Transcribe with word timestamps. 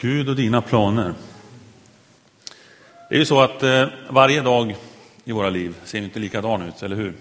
Gud 0.00 0.28
och 0.28 0.36
dina 0.36 0.62
planer. 0.62 1.14
Det 3.08 3.14
är 3.14 3.18
ju 3.18 3.24
så 3.24 3.40
att 3.40 3.62
eh, 3.62 3.88
varje 4.08 4.40
dag 4.40 4.76
i 5.24 5.32
våra 5.32 5.50
liv 5.50 5.74
ser 5.84 5.98
inte 5.98 6.18
likadan 6.18 6.62
ut, 6.62 6.82
eller 6.82 6.96
hur? 6.96 7.14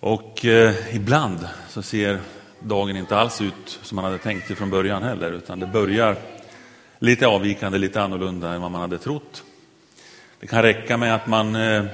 Och 0.00 0.44
eh, 0.44 0.96
ibland 0.96 1.48
så 1.68 1.82
ser 1.82 2.18
dagen 2.60 2.96
inte 2.96 3.16
alls 3.16 3.40
ut 3.40 3.78
som 3.82 3.96
man 3.96 4.04
hade 4.04 4.18
tänkt 4.18 4.46
sig 4.46 4.56
från 4.56 4.70
början 4.70 5.02
heller, 5.02 5.32
utan 5.32 5.60
det 5.60 5.66
börjar 5.66 6.16
lite 6.98 7.26
avvikande, 7.26 7.78
lite 7.78 8.02
annorlunda 8.02 8.52
än 8.52 8.62
vad 8.62 8.70
man 8.70 8.80
hade 8.80 8.98
trott. 8.98 9.42
Det 10.40 10.46
kan 10.46 10.62
räcka 10.62 10.96
med 10.96 11.14
att 11.14 11.26
man 11.26 11.56
eh, 11.56 11.84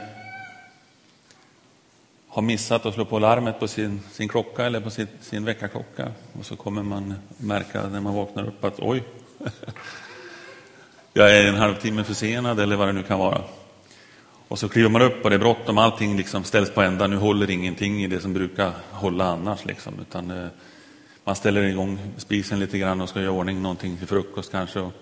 har 2.30 2.42
missat 2.42 2.86
att 2.86 2.94
slå 2.94 3.04
på 3.04 3.18
larmet 3.18 3.60
på 3.60 3.68
sin, 3.68 4.00
sin 4.12 4.28
klocka 4.28 4.64
eller 4.64 4.80
på 4.80 4.90
sin, 4.90 5.06
sin 5.20 5.44
väckarklocka. 5.44 6.12
Och 6.38 6.46
så 6.46 6.56
kommer 6.56 6.82
man 6.82 7.14
märka 7.36 7.88
när 7.88 8.00
man 8.00 8.14
vaknar 8.14 8.48
upp 8.48 8.64
att 8.64 8.80
oj, 8.80 9.02
jag 11.12 11.38
är 11.38 11.48
en 11.48 11.54
halvtimme 11.54 12.04
försenad 12.04 12.60
eller 12.60 12.76
vad 12.76 12.88
det 12.88 12.92
nu 12.92 13.02
kan 13.02 13.18
vara. 13.18 13.42
Och 14.48 14.58
så 14.58 14.68
kliver 14.68 14.88
man 14.88 15.02
upp 15.02 15.24
och 15.24 15.30
det 15.30 15.36
är 15.36 15.40
bråttom, 15.40 15.78
allting 15.78 16.16
liksom 16.16 16.44
ställs 16.44 16.70
på 16.70 16.82
ända. 16.82 17.06
Nu 17.06 17.16
håller 17.16 17.50
ingenting 17.50 18.04
i 18.04 18.06
det 18.06 18.20
som 18.20 18.32
brukar 18.32 18.72
hålla 18.90 19.24
annars. 19.24 19.64
Liksom, 19.64 19.94
utan 20.00 20.30
eh, 20.30 20.48
man 21.24 21.36
ställer 21.36 21.62
igång 21.62 21.98
spisen 22.16 22.58
lite 22.58 22.78
grann 22.78 23.00
och 23.00 23.08
ska 23.08 23.20
göra 23.20 23.30
ordning 23.30 23.62
någonting 23.62 23.96
till 23.96 24.06
frukost 24.06 24.52
kanske. 24.52 24.80
Och 24.80 24.92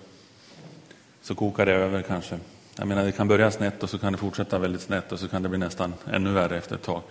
så 1.23 1.35
kokar 1.35 1.67
det 1.67 1.73
över 1.73 2.03
kanske. 2.03 2.39
Jag 2.79 2.89
menar, 2.89 3.05
det 3.05 3.13
kan 3.13 3.29
börja 3.29 3.51
snett 3.51 3.83
och 3.83 3.91
så 3.91 3.99
kan 3.99 4.13
det 4.13 4.19
fortsätta 4.19 4.59
väldigt 4.59 4.81
snett 4.81 5.13
och 5.13 5.19
så 5.19 5.29
kan 5.29 5.43
det 5.43 5.49
bli 5.49 5.59
nästan 5.59 5.95
ännu 6.13 6.33
värre 6.33 6.59
efter 6.59 6.75
ett 6.75 6.83
tag. 6.83 7.03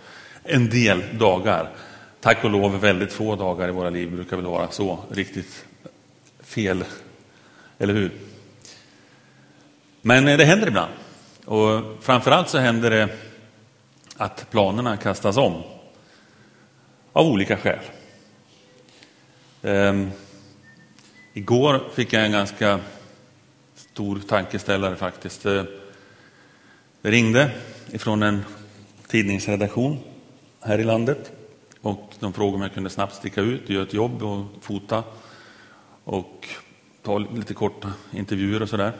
En 0.42 0.70
del 0.70 1.18
dagar, 1.18 1.70
tack 2.20 2.44
och 2.44 2.50
lov 2.50 2.80
väldigt 2.80 3.12
få 3.12 3.36
dagar 3.36 3.68
i 3.68 3.70
våra 3.70 3.90
liv 3.90 4.10
brukar 4.12 4.36
väl 4.36 4.46
vara 4.46 4.70
så 4.70 4.98
riktigt 5.10 5.64
fel, 6.42 6.84
eller 7.78 7.94
hur? 7.94 8.10
Men 10.02 10.28
eh, 10.28 10.38
det 10.38 10.44
händer 10.44 10.68
ibland. 10.68 10.92
Och 11.44 11.82
framförallt 12.00 12.48
så 12.48 12.58
händer 12.58 12.90
det 12.90 13.08
att 14.16 14.50
planerna 14.50 14.96
kastas 14.96 15.36
om 15.36 15.62
av 17.12 17.26
olika 17.26 17.56
skäl. 17.56 17.78
Ehm, 19.62 20.10
igår 21.32 21.80
fick 21.94 22.12
jag 22.12 22.24
en 22.24 22.32
ganska 22.32 22.80
stor 23.98 24.20
tankeställare 24.28 24.96
faktiskt. 24.96 25.46
Eh, 25.46 25.64
det 27.02 27.10
ringde 27.10 27.50
ifrån 27.90 28.22
en 28.22 28.44
tidningsredaktion 29.06 29.98
här 30.60 30.78
i 30.78 30.84
landet 30.84 31.32
och 31.80 32.14
de 32.20 32.32
frågade 32.32 32.56
om 32.56 32.62
jag 32.62 32.74
kunde 32.74 32.90
snabbt 32.90 33.14
sticka 33.14 33.40
ut, 33.40 33.70
göra 33.70 33.82
ett 33.82 33.94
jobb 33.94 34.22
och 34.22 34.46
fota 34.60 35.04
och 36.04 36.48
ta 37.02 37.18
lite 37.18 37.54
korta 37.54 37.92
intervjuer 38.12 38.62
och 38.62 38.68
sådär. 38.68 38.92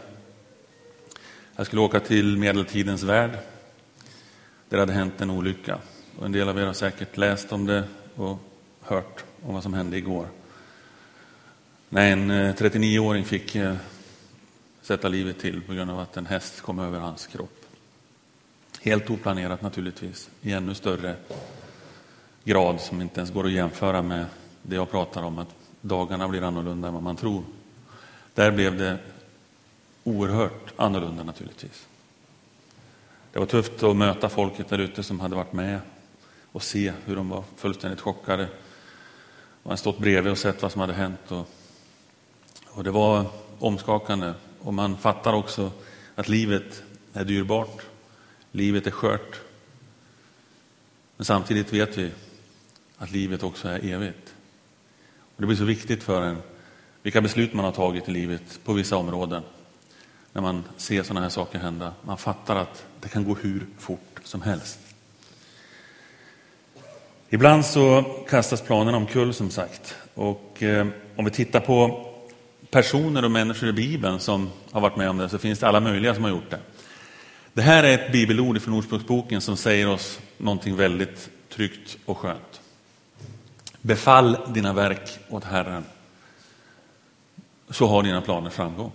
Jag 1.57 1.67
skulle 1.67 1.83
åka 1.83 2.01
till 2.01 2.37
medeltidens 2.37 3.03
värld. 3.03 3.31
Där 3.31 4.77
det 4.77 4.79
hade 4.79 4.93
hänt 4.93 5.21
en 5.21 5.31
olycka. 5.31 5.79
Och 6.19 6.27
en 6.27 6.33
del 6.33 6.49
av 6.49 6.59
er 6.59 6.67
har 6.67 6.73
säkert 6.73 7.17
läst 7.17 7.53
om 7.53 7.67
det 7.67 7.85
och 8.15 8.39
hört 8.83 9.25
om 9.43 9.55
vad 9.55 9.63
som 9.63 9.75
hände 9.75 9.97
igår. 9.97 10.27
När 11.89 12.13
en 12.13 12.31
eh, 12.31 12.55
39-åring 12.55 13.25
fick 13.25 13.55
eh, 13.55 13.75
sätta 14.89 15.09
livet 15.09 15.39
till 15.39 15.63
på 15.63 15.73
grund 15.73 15.91
av 15.91 16.01
att 16.01 16.17
en 16.17 16.27
häst 16.27 16.61
kom 16.61 16.79
över 16.79 16.99
hans 17.01 17.27
kropp. 17.27 17.65
Helt 18.81 19.11
oplanerat 19.11 19.63
naturligtvis, 19.63 20.31
i 20.43 20.53
ännu 20.53 20.75
större 20.75 21.17
grad 22.45 22.81
som 22.81 23.01
inte 23.01 23.21
ens 23.21 23.33
går 23.33 23.47
att 23.47 23.53
jämföra 23.53 24.03
med 24.03 24.27
det 24.63 24.77
jag 24.77 24.91
pratar 24.91 25.23
om, 25.23 25.39
att 25.39 25.55
dagarna 25.81 26.29
blir 26.29 26.43
annorlunda 26.43 26.89
än 26.89 26.95
vad 26.95 27.03
man 27.03 27.17
tror. 27.17 27.45
Där 28.35 28.51
blev 28.51 28.79
det 28.79 28.99
oerhört 30.05 30.73
annorlunda 30.77 31.25
naturligtvis. 31.25 31.87
Det 33.33 33.39
var 33.39 33.47
tufft 33.47 33.83
att 33.83 33.97
möta 33.97 34.29
folket 34.29 34.69
där 34.69 34.79
ute 34.79 35.03
som 35.03 35.21
hade 35.21 35.35
varit 35.35 35.53
med 35.53 35.81
och 36.53 36.63
se 36.63 36.93
hur 37.05 37.17
de 37.17 37.29
var 37.29 37.45
fullständigt 37.57 38.01
chockade. 38.01 38.49
Man 39.63 39.71
hade 39.71 39.77
stått 39.77 39.99
bredvid 39.99 40.33
och 40.33 40.39
sett 40.39 40.63
vad 40.63 40.73
som 40.73 40.81
hade 40.81 40.95
hänt. 40.95 41.33
Och, 41.33 41.49
och 42.67 42.85
det 42.85 42.91
var 42.91 43.27
omskakande. 43.59 44.33
Och 44.63 44.75
man 44.75 44.97
fattar 44.97 45.33
också 45.33 45.71
att 46.15 46.29
livet 46.29 46.83
är 47.13 47.25
dyrbart. 47.25 47.83
Livet 48.53 48.87
är 48.87 48.91
skört. 48.91 49.41
Men 51.17 51.25
samtidigt 51.25 51.73
vet 51.73 51.99
vi 51.99 52.11
att 52.99 53.11
livet 53.11 53.43
också 53.43 53.69
är 53.69 53.85
evigt. 53.85 54.35
Och 55.21 55.41
det 55.41 55.47
blir 55.47 55.57
så 55.57 55.65
viktigt 55.65 56.03
för 56.03 56.23
en 56.23 56.43
vilka 57.03 57.21
beslut 57.21 57.53
man 57.53 57.65
har 57.65 57.73
tagit 57.73 58.09
i 58.09 58.13
livet 58.13 58.61
på 58.65 58.73
vissa 58.73 58.97
områden 58.97 59.43
när 60.33 60.43
man 60.43 60.65
ser 60.77 61.03
sådana 61.03 61.21
här 61.21 61.29
saker 61.29 61.59
hända. 61.59 61.93
Man 62.03 62.19
fattar 62.19 62.57
att 62.57 62.87
det 63.01 63.09
kan 63.09 63.25
gå 63.25 63.35
hur 63.35 63.67
fort 63.79 64.21
som 64.25 64.43
helst. 64.43 64.79
Ibland 67.29 67.67
så 67.67 68.05
kastas 68.29 68.63
planerna 68.63 68.97
omkull 68.97 69.35
som 69.35 69.51
sagt. 69.51 69.97
Och 70.15 70.63
eh, 70.63 70.87
om 71.17 71.25
vi 71.25 71.31
tittar 71.31 71.61
på 71.61 72.08
personer 72.71 73.25
och 73.25 73.31
människor 73.31 73.69
i 73.69 73.73
Bibeln 73.73 74.21
som 74.21 74.51
har 74.71 74.81
varit 74.81 74.97
med 74.97 75.11
om 75.11 75.19
det 75.19 75.29
så 75.29 75.39
finns 75.39 75.59
det 75.59 75.69
alla 75.69 75.81
möjliga 75.81 76.15
som 76.15 76.25
har 76.25 76.31
gjort 76.31 76.51
det. 76.51 76.61
Det 77.53 77.63
här 77.63 77.85
är 77.85 77.95
ett 77.95 78.13
bibelord 78.13 78.63
från 78.63 78.75
Ordspråksboken 78.75 79.41
som 79.41 79.57
säger 79.57 79.89
oss 79.89 80.21
någonting 80.39 80.77
väldigt 80.77 81.31
tryggt 81.49 81.97
och 82.05 82.19
skönt. 82.19 82.61
Befall 83.81 84.39
dina 84.49 84.73
verk 84.73 85.19
åt 85.29 85.45
Herren, 85.45 85.85
så 87.71 87.87
har 87.87 88.03
dina 88.03 88.21
planer 88.21 88.51
framgång. 88.51 88.93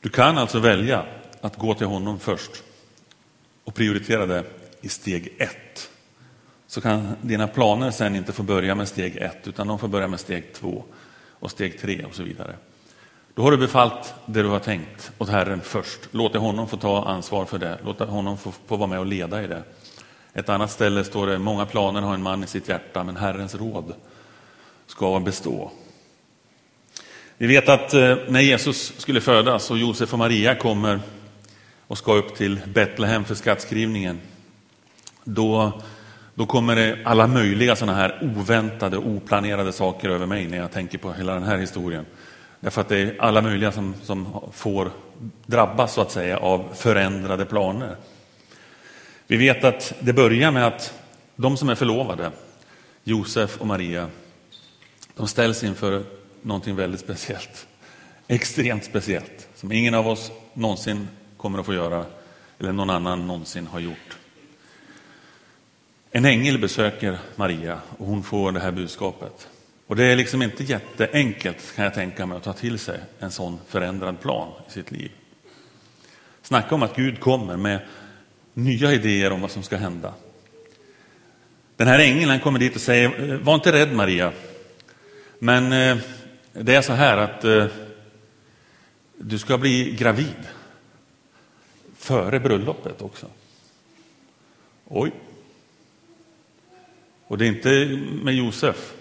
Du 0.00 0.08
kan 0.08 0.38
alltså 0.38 0.58
välja 0.58 1.04
att 1.40 1.56
gå 1.56 1.74
till 1.74 1.86
honom 1.86 2.18
först 2.18 2.50
och 3.64 3.74
prioritera 3.74 4.26
det 4.26 4.44
i 4.80 4.88
steg 4.88 5.34
ett. 5.38 5.90
Så 6.66 6.80
kan 6.80 7.16
dina 7.20 7.48
planer 7.48 7.90
sen 7.90 8.16
inte 8.16 8.32
få 8.32 8.42
börja 8.42 8.74
med 8.74 8.88
steg 8.88 9.16
ett, 9.16 9.48
utan 9.48 9.66
de 9.66 9.78
får 9.78 9.88
börja 9.88 10.08
med 10.08 10.20
steg 10.20 10.52
två 10.52 10.84
och 11.40 11.50
steg 11.50 11.80
tre 11.80 12.04
och 12.04 12.14
så 12.14 12.22
vidare. 12.22 12.54
Då 13.34 13.42
har 13.42 13.50
du 13.50 13.56
befallt 13.56 14.14
det 14.26 14.42
du 14.42 14.48
har 14.48 14.58
tänkt 14.58 15.10
åt 15.18 15.28
Herren 15.28 15.60
först. 15.60 16.00
Låt 16.10 16.36
honom 16.36 16.68
få 16.68 16.76
ta 16.76 17.04
ansvar 17.04 17.44
för 17.44 17.58
det. 17.58 17.78
Låt 17.84 18.00
honom 18.00 18.38
få, 18.38 18.52
få 18.66 18.76
vara 18.76 18.88
med 18.88 18.98
och 18.98 19.06
leda 19.06 19.42
i 19.42 19.46
det. 19.46 19.62
Ett 20.32 20.48
annat 20.48 20.70
ställe 20.70 21.04
står 21.04 21.26
det, 21.26 21.38
många 21.38 21.66
planer 21.66 22.00
har 22.00 22.14
en 22.14 22.22
man 22.22 22.44
i 22.44 22.46
sitt 22.46 22.68
hjärta, 22.68 23.04
men 23.04 23.16
Herrens 23.16 23.54
råd 23.54 23.94
ska 24.86 25.20
bestå. 25.20 25.70
Vi 27.38 27.46
vet 27.46 27.68
att 27.68 27.94
eh, 27.94 28.16
när 28.28 28.40
Jesus 28.40 28.92
skulle 28.98 29.20
födas 29.20 29.70
och 29.70 29.78
Josef 29.78 30.12
och 30.12 30.18
Maria 30.18 30.54
kommer 30.54 31.00
och 31.86 31.98
ska 31.98 32.12
upp 32.12 32.36
till 32.36 32.60
Betlehem 32.66 33.24
för 33.24 33.34
skattskrivningen, 33.34 34.20
då, 35.24 35.82
då 36.40 36.46
kommer 36.46 36.76
det 36.76 36.98
alla 37.04 37.26
möjliga 37.26 37.76
sådana 37.76 37.98
här 37.98 38.18
oväntade, 38.22 38.96
oplanerade 38.96 39.72
saker 39.72 40.08
över 40.08 40.26
mig 40.26 40.46
när 40.46 40.58
jag 40.58 40.72
tänker 40.72 40.98
på 40.98 41.12
hela 41.12 41.34
den 41.34 41.42
här 41.42 41.58
historien. 41.58 42.06
Därför 42.60 42.80
att 42.80 42.88
det 42.88 42.98
är 42.98 43.16
alla 43.18 43.42
möjliga 43.42 43.72
som, 43.72 43.94
som 44.02 44.40
får 44.52 44.90
drabbas 45.46 45.92
så 45.92 46.00
att 46.00 46.12
säga 46.12 46.38
av 46.38 46.68
förändrade 46.74 47.44
planer. 47.44 47.96
Vi 49.26 49.36
vet 49.36 49.64
att 49.64 49.94
det 50.00 50.12
börjar 50.12 50.50
med 50.50 50.66
att 50.66 50.94
de 51.36 51.56
som 51.56 51.68
är 51.68 51.74
förlovade, 51.74 52.30
Josef 53.04 53.60
och 53.60 53.66
Maria, 53.66 54.08
de 55.16 55.28
ställs 55.28 55.64
inför 55.64 56.02
någonting 56.42 56.76
väldigt 56.76 57.00
speciellt. 57.00 57.66
Extremt 58.28 58.84
speciellt, 58.84 59.48
som 59.54 59.72
ingen 59.72 59.94
av 59.94 60.08
oss 60.08 60.30
någonsin 60.54 61.08
kommer 61.36 61.58
att 61.58 61.66
få 61.66 61.74
göra, 61.74 62.04
eller 62.58 62.72
någon 62.72 62.90
annan 62.90 63.26
någonsin 63.26 63.66
har 63.66 63.80
gjort. 63.80 64.19
En 66.12 66.24
ängel 66.24 66.58
besöker 66.58 67.18
Maria 67.36 67.80
och 67.98 68.06
hon 68.06 68.22
får 68.22 68.52
det 68.52 68.60
här 68.60 68.72
budskapet. 68.72 69.48
Och 69.86 69.96
det 69.96 70.04
är 70.04 70.16
liksom 70.16 70.42
inte 70.42 70.64
jätteenkelt, 70.64 71.72
kan 71.76 71.84
jag 71.84 71.94
tänka 71.94 72.26
mig, 72.26 72.36
att 72.36 72.42
ta 72.42 72.52
till 72.52 72.78
sig 72.78 73.00
en 73.18 73.30
sån 73.30 73.58
förändrad 73.68 74.20
plan 74.20 74.52
i 74.68 74.72
sitt 74.72 74.90
liv. 74.90 75.10
Snacka 76.42 76.74
om 76.74 76.82
att 76.82 76.96
Gud 76.96 77.20
kommer 77.20 77.56
med 77.56 77.80
nya 78.54 78.92
idéer 78.92 79.32
om 79.32 79.40
vad 79.40 79.50
som 79.50 79.62
ska 79.62 79.76
hända. 79.76 80.14
Den 81.76 81.88
här 81.88 81.98
ängeln 81.98 82.40
kommer 82.40 82.58
dit 82.58 82.74
och 82.74 82.80
säger, 82.80 83.30
eh, 83.32 83.38
var 83.38 83.54
inte 83.54 83.72
rädd 83.72 83.92
Maria, 83.92 84.32
men 85.38 85.72
eh, 85.72 85.96
det 86.52 86.74
är 86.74 86.82
så 86.82 86.92
här 86.92 87.16
att 87.16 87.44
eh, 87.44 87.66
du 89.18 89.38
ska 89.38 89.58
bli 89.58 89.96
gravid 89.98 90.48
före 91.96 92.40
bröllopet 92.40 93.02
också. 93.02 93.26
Oj. 94.84 95.12
Och 97.30 97.38
det 97.38 97.46
är 97.46 97.48
inte 97.48 97.86
med 98.24 98.34
Josef. 98.34 98.94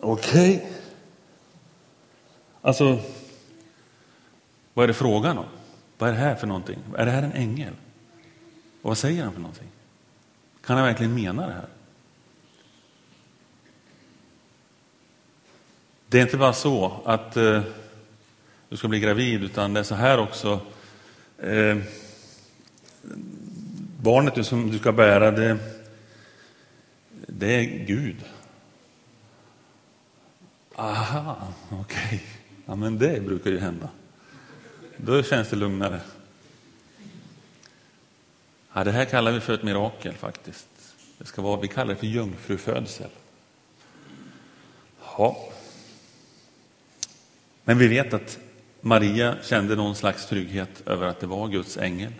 Okej. 0.00 0.56
Okay. 0.56 0.70
Alltså, 2.62 2.98
vad 4.74 4.82
är 4.82 4.88
det 4.88 4.94
frågan 4.94 5.38
om? 5.38 5.44
Vad 5.98 6.08
är 6.08 6.12
det 6.12 6.18
här 6.18 6.34
för 6.34 6.46
någonting? 6.46 6.78
Är 6.96 7.04
det 7.04 7.10
här 7.10 7.22
en 7.22 7.32
ängel? 7.32 7.72
Och 8.82 8.88
vad 8.88 8.98
säger 8.98 9.24
han 9.24 9.32
för 9.32 9.40
någonting? 9.40 9.68
Kan 10.64 10.76
han 10.76 10.86
verkligen 10.86 11.14
mena 11.14 11.46
det 11.46 11.52
här? 11.52 11.68
Det 16.08 16.18
är 16.18 16.22
inte 16.22 16.36
bara 16.36 16.52
så 16.52 17.00
att 17.04 17.36
eh, 17.36 17.62
du 18.68 18.76
ska 18.76 18.88
bli 18.88 19.00
gravid, 19.00 19.44
utan 19.44 19.74
det 19.74 19.80
är 19.80 19.84
så 19.84 19.94
här 19.94 20.18
också. 20.18 20.60
Eh, 21.38 21.78
barnet 24.02 24.46
som 24.46 24.70
du 24.70 24.78
ska 24.78 24.92
bära, 24.92 25.30
det, 25.30 25.58
det 27.40 27.54
är 27.54 27.64
Gud. 27.64 28.24
Aha, 30.74 31.48
okej. 31.70 32.04
Okay. 32.06 32.18
Ja, 32.66 32.74
men 32.74 32.98
det 32.98 33.24
brukar 33.24 33.50
ju 33.50 33.58
hända. 33.58 33.88
Då 34.96 35.22
känns 35.22 35.48
det 35.48 35.56
lugnare. 35.56 36.00
Ja, 38.72 38.84
det 38.84 38.92
här 38.92 39.04
kallar 39.04 39.32
vi 39.32 39.40
för 39.40 39.54
ett 39.54 39.62
mirakel 39.62 40.14
faktiskt. 40.14 40.68
Det 41.18 41.24
ska 41.24 41.42
vara, 41.42 41.60
vi 41.60 41.68
kallar 41.68 41.94
det 41.94 42.00
för 42.00 42.06
jungfrufödsel. 42.06 43.10
Ja. 45.16 45.36
Men 47.64 47.78
vi 47.78 47.88
vet 47.88 48.14
att 48.14 48.38
Maria 48.80 49.36
kände 49.42 49.76
någon 49.76 49.94
slags 49.94 50.26
trygghet 50.26 50.82
över 50.86 51.06
att 51.06 51.20
det 51.20 51.26
var 51.26 51.48
Guds 51.48 51.76
ängel. 51.76 52.12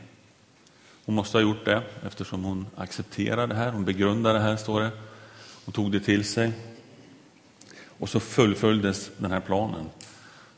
Hon 1.04 1.14
måste 1.14 1.36
ha 1.36 1.42
gjort 1.42 1.64
det 1.64 1.82
eftersom 2.06 2.44
hon 2.44 2.66
accepterar 2.76 3.46
det 3.46 3.54
här, 3.54 3.70
hon 3.70 3.84
begrundar 3.84 4.34
det 4.34 4.40
här, 4.40 4.56
står 4.56 4.80
det 4.80 4.90
och 5.70 5.74
tog 5.74 5.92
det 5.92 6.00
till 6.00 6.24
sig. 6.24 6.52
Och 7.86 8.08
så 8.08 8.20
fullföljdes 8.20 9.10
den 9.18 9.30
här 9.30 9.40
planen 9.40 9.86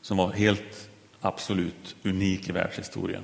som 0.01 0.17
var 0.17 0.31
helt 0.31 0.89
absolut 1.21 1.95
unik 2.03 2.49
i 2.49 2.51
världshistorien. 2.51 3.23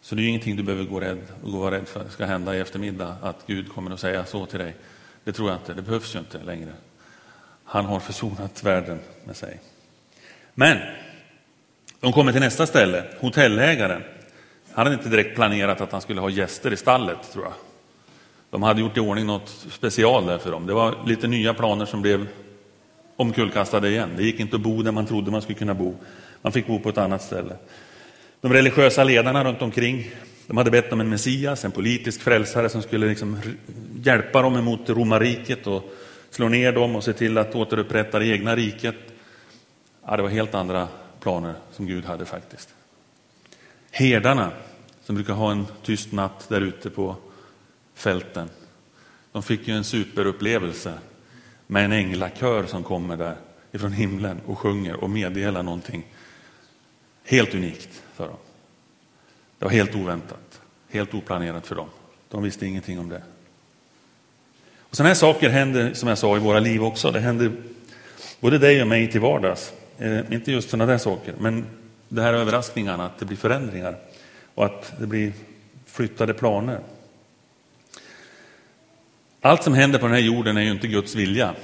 Så 0.00 0.14
det 0.14 0.22
är 0.22 0.28
ingenting 0.28 0.56
du 0.56 0.62
behöver 0.62 0.84
gå, 0.84 1.00
rädd, 1.00 1.18
gå 1.42 1.58
vara 1.58 1.74
rädd 1.74 1.88
för 1.88 2.08
ska 2.08 2.26
hända 2.26 2.56
i 2.56 2.60
eftermiddag, 2.60 3.16
att 3.22 3.46
Gud 3.46 3.72
kommer 3.72 3.90
att 3.90 4.00
säga 4.00 4.24
så 4.24 4.46
till 4.46 4.58
dig. 4.58 4.76
Det 5.24 5.32
tror 5.32 5.50
jag 5.50 5.58
inte, 5.58 5.74
det 5.74 5.82
behövs 5.82 6.14
ju 6.14 6.18
inte 6.18 6.42
längre. 6.42 6.72
Han 7.64 7.84
har 7.84 8.00
försonat 8.00 8.64
världen 8.64 8.98
med 9.24 9.36
sig. 9.36 9.60
Men 10.54 10.78
de 12.00 12.12
kommer 12.12 12.32
till 12.32 12.40
nästa 12.40 12.66
ställe, 12.66 13.04
hotellägaren. 13.20 14.02
Han 14.72 14.86
hade 14.86 14.94
inte 14.94 15.08
direkt 15.08 15.34
planerat 15.34 15.80
att 15.80 15.92
han 15.92 16.00
skulle 16.00 16.20
ha 16.20 16.30
gäster 16.30 16.72
i 16.72 16.76
stallet, 16.76 17.32
tror 17.32 17.44
jag. 17.44 17.54
De 18.52 18.62
hade 18.62 18.80
gjort 18.80 18.96
i 18.96 19.00
ordning 19.00 19.26
något 19.26 19.48
special 19.70 20.26
där 20.26 20.38
för 20.38 20.50
dem. 20.50 20.66
Det 20.66 20.74
var 20.74 20.94
lite 21.06 21.26
nya 21.26 21.54
planer 21.54 21.86
som 21.86 22.02
blev 22.02 22.28
omkullkastade 23.16 23.88
igen. 23.88 24.10
Det 24.16 24.22
gick 24.22 24.40
inte 24.40 24.56
att 24.56 24.62
bo 24.62 24.82
där 24.82 24.92
man 24.92 25.06
trodde 25.06 25.30
man 25.30 25.42
skulle 25.42 25.58
kunna 25.58 25.74
bo. 25.74 25.94
Man 26.42 26.52
fick 26.52 26.66
bo 26.66 26.78
på 26.78 26.88
ett 26.88 26.98
annat 26.98 27.22
ställe. 27.22 27.56
De 28.40 28.52
religiösa 28.52 29.04
ledarna 29.04 29.44
runt 29.44 29.62
omkring, 29.62 30.10
de 30.46 30.56
hade 30.56 30.70
bett 30.70 30.92
om 30.92 31.00
en 31.00 31.08
Messias, 31.08 31.64
en 31.64 31.70
politisk 31.70 32.20
frälsare 32.20 32.68
som 32.68 32.82
skulle 32.82 33.06
liksom 33.06 33.38
hjälpa 34.02 34.42
dem 34.42 34.56
emot 34.56 34.90
romarriket 34.90 35.66
och 35.66 35.92
slå 36.30 36.48
ner 36.48 36.72
dem 36.72 36.96
och 36.96 37.04
se 37.04 37.12
till 37.12 37.38
att 37.38 37.54
återupprätta 37.54 38.18
det 38.18 38.26
egna 38.26 38.56
riket. 38.56 38.96
Ja, 40.06 40.16
det 40.16 40.22
var 40.22 40.30
helt 40.30 40.54
andra 40.54 40.88
planer 41.20 41.54
som 41.72 41.86
Gud 41.86 42.04
hade 42.04 42.24
faktiskt. 42.24 42.68
Herdarna, 43.90 44.50
som 45.04 45.14
brukar 45.14 45.34
ha 45.34 45.52
en 45.52 45.66
tyst 45.82 46.12
natt 46.12 46.48
där 46.48 46.60
ute 46.60 46.90
på 46.90 47.16
fälten, 47.94 48.48
de 49.32 49.42
fick 49.42 49.68
ju 49.68 49.74
en 49.74 49.84
superupplevelse 49.84 50.94
med 51.66 51.84
en 51.84 51.92
änglakör 51.92 52.66
som 52.66 52.82
kommer 52.82 53.16
där 53.16 53.36
ifrån 53.72 53.92
himlen 53.92 54.40
och 54.46 54.58
sjunger 54.58 55.04
och 55.04 55.10
meddelar 55.10 55.62
någonting 55.62 56.06
helt 57.24 57.54
unikt 57.54 58.02
för 58.14 58.26
dem. 58.26 58.36
Det 59.58 59.64
var 59.64 59.72
helt 59.72 59.94
oväntat, 59.94 60.60
helt 60.90 61.14
oplanerat 61.14 61.66
för 61.66 61.74
dem. 61.74 61.88
De 62.28 62.42
visste 62.42 62.66
ingenting 62.66 62.98
om 62.98 63.08
det. 63.08 63.22
Och 64.78 64.96
sådana 64.96 65.08
här 65.08 65.14
saker 65.14 65.48
händer, 65.48 65.94
som 65.94 66.08
jag 66.08 66.18
sa, 66.18 66.36
i 66.36 66.40
våra 66.40 66.60
liv 66.60 66.84
också. 66.84 67.10
Det 67.10 67.20
händer 67.20 67.52
både 68.40 68.58
dig 68.58 68.82
och 68.82 68.88
mig 68.88 69.10
till 69.10 69.20
vardags. 69.20 69.72
Eh, 69.98 70.32
inte 70.32 70.52
just 70.52 70.70
sådana 70.70 70.92
där 70.92 70.98
saker, 70.98 71.34
men 71.38 71.66
det 72.08 72.22
här 72.22 72.34
överraskningarna, 72.34 73.06
att 73.06 73.18
det 73.18 73.24
blir 73.24 73.36
förändringar 73.36 73.96
och 74.54 74.64
att 74.64 74.92
det 74.98 75.06
blir 75.06 75.32
flyttade 75.86 76.34
planer. 76.34 76.80
Allt 79.44 79.62
som 79.62 79.74
händer 79.74 79.98
på 79.98 80.06
den 80.06 80.14
här 80.14 80.22
jorden 80.22 80.56
är 80.56 80.60
ju 80.60 80.70
inte 80.70 80.86
Guds 80.86 81.14
vilja. 81.14 81.54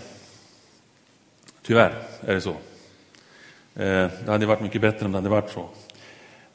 Tyvärr 1.62 2.02
är 2.20 2.34
det 2.34 2.40
så. 2.40 2.50
Eh, 3.75 4.10
det 4.25 4.26
hade 4.26 4.46
varit 4.46 4.60
mycket 4.60 4.80
bättre 4.80 5.06
om 5.06 5.12
det 5.12 5.19
hade 5.19 5.28
varit 5.28 5.50
så. 5.50 5.69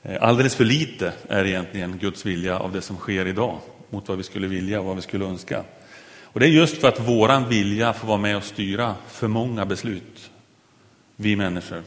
Eh, 0.01 0.23
alldeles 0.23 0.55
för 0.55 0.65
lite 0.65 1.13
är 1.27 1.45
egentligen 1.45 1.97
Guds 1.97 2.25
vilja 2.25 2.59
av 2.59 2.71
det 2.71 2.81
som 2.81 2.97
sker 2.97 3.25
idag 3.25 3.59
mot 3.89 4.07
vad 4.07 4.17
vi 4.17 4.23
skulle 4.23 4.47
vilja 4.47 4.79
och 4.79 4.85
vad 4.85 4.95
vi 4.95 5.01
skulle 5.01 5.25
önska. 5.25 5.63
Och 6.21 6.39
Det 6.39 6.45
är 6.45 6.49
just 6.49 6.77
för 6.77 6.87
att 6.87 6.99
våran 6.99 7.49
vilja 7.49 7.93
får 7.93 8.07
vara 8.07 8.17
med 8.17 8.37
och 8.37 8.43
styra 8.43 8.95
för 9.07 9.27
många 9.27 9.65
beslut, 9.65 10.31
vi 11.15 11.35
människor, 11.35 11.83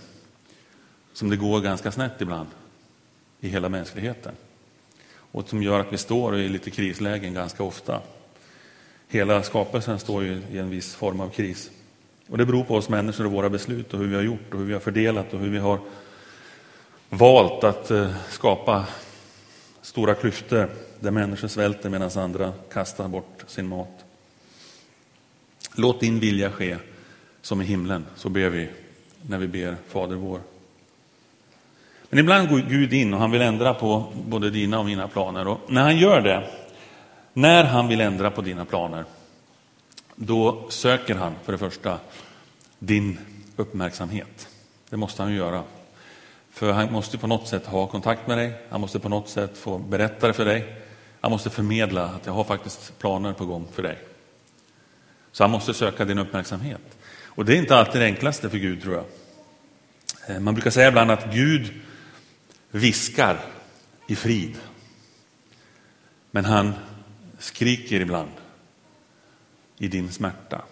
som 1.12 1.30
det 1.30 1.36
går 1.36 1.60
ganska 1.60 1.92
snett 1.92 2.20
ibland 2.20 2.48
i 3.40 3.48
hela 3.48 3.68
mänskligheten. 3.68 4.32
Och 5.08 5.48
som 5.48 5.62
gör 5.62 5.80
att 5.80 5.92
vi 5.92 5.98
står 5.98 6.38
i 6.38 6.48
lite 6.48 6.70
krislägen 6.70 7.34
ganska 7.34 7.62
ofta. 7.62 8.00
Hela 9.08 9.42
skapelsen 9.42 9.98
står 9.98 10.24
ju 10.24 10.42
i 10.52 10.58
en 10.58 10.70
viss 10.70 10.94
form 10.94 11.20
av 11.20 11.28
kris. 11.28 11.70
Och 12.28 12.38
det 12.38 12.46
beror 12.46 12.64
på 12.64 12.74
oss 12.74 12.88
människor 12.88 13.26
och 13.26 13.32
våra 13.32 13.48
beslut 13.48 13.94
och 13.94 14.00
hur 14.00 14.06
vi 14.06 14.14
har 14.14 14.22
gjort 14.22 14.52
och 14.52 14.58
hur 14.58 14.66
vi 14.66 14.72
har 14.72 14.80
fördelat 14.80 15.34
och 15.34 15.40
hur 15.40 15.50
vi 15.50 15.58
har 15.58 15.80
valt 17.08 17.64
att 17.64 17.90
eh, 17.90 18.10
skapa 18.28 18.86
stora 19.82 20.14
klyftor 20.14 20.70
där 21.00 21.10
människor 21.10 21.48
svälter 21.48 21.90
medan 21.90 22.10
andra 22.16 22.52
kastar 22.72 23.08
bort 23.08 23.44
sin 23.46 23.68
mat. 23.68 24.04
Låt 25.74 26.00
din 26.00 26.20
vilja 26.20 26.50
ske 26.50 26.76
som 27.42 27.62
i 27.62 27.64
himlen, 27.64 28.06
så 28.16 28.28
ber 28.28 28.48
vi 28.48 28.68
när 29.22 29.38
vi 29.38 29.48
ber 29.48 29.76
Fader 29.88 30.16
vår. 30.16 30.40
Men 32.10 32.18
ibland 32.18 32.48
går 32.48 32.58
Gud 32.58 32.92
in 32.92 33.14
och 33.14 33.20
han 33.20 33.30
vill 33.30 33.42
ändra 33.42 33.74
på 33.74 34.12
både 34.26 34.50
dina 34.50 34.78
och 34.78 34.84
mina 34.84 35.08
planer. 35.08 35.48
Och 35.48 35.60
när 35.68 35.82
han 35.82 35.98
gör 35.98 36.20
det, 36.20 36.50
när 37.36 37.64
han 37.64 37.88
vill 37.88 38.00
ändra 38.00 38.30
på 38.30 38.42
dina 38.42 38.64
planer, 38.64 39.04
då 40.14 40.66
söker 40.70 41.14
han 41.14 41.34
för 41.44 41.52
det 41.52 41.58
första 41.58 41.98
din 42.78 43.18
uppmärksamhet. 43.56 44.48
Det 44.90 44.96
måste 44.96 45.22
han 45.22 45.32
ju 45.32 45.38
göra. 45.38 45.62
För 46.50 46.72
han 46.72 46.92
måste 46.92 47.18
på 47.18 47.26
något 47.26 47.48
sätt 47.48 47.66
ha 47.66 47.86
kontakt 47.86 48.26
med 48.26 48.38
dig, 48.38 48.52
han 48.70 48.80
måste 48.80 48.98
på 48.98 49.08
något 49.08 49.28
sätt 49.28 49.58
få 49.58 49.78
berätta 49.78 50.26
det 50.26 50.32
för 50.32 50.44
dig. 50.44 50.76
Han 51.20 51.30
måste 51.30 51.50
förmedla 51.50 52.04
att 52.04 52.26
jag 52.26 52.32
har 52.32 52.44
faktiskt 52.44 52.98
planer 52.98 53.32
på 53.32 53.46
gång 53.46 53.68
för 53.72 53.82
dig. 53.82 53.98
Så 55.32 55.44
han 55.44 55.50
måste 55.50 55.74
söka 55.74 56.04
din 56.04 56.18
uppmärksamhet. 56.18 56.98
Och 57.24 57.44
det 57.44 57.56
är 57.56 57.58
inte 57.58 57.76
alltid 57.76 58.00
det 58.00 58.06
enklaste 58.06 58.50
för 58.50 58.58
Gud 58.58 58.82
tror 58.82 58.94
jag. 58.94 59.04
Eh, 60.36 60.40
man 60.40 60.54
brukar 60.54 60.70
säga 60.70 60.88
ibland 60.88 61.10
att 61.10 61.32
Gud 61.32 61.72
viskar 62.70 63.40
i 64.06 64.16
frid. 64.16 64.56
Men 66.30 66.44
han 66.44 66.74
skriker 67.38 68.00
ibland 68.00 68.30
i 69.78 69.88
din 69.88 70.12
smärta. 70.12 70.62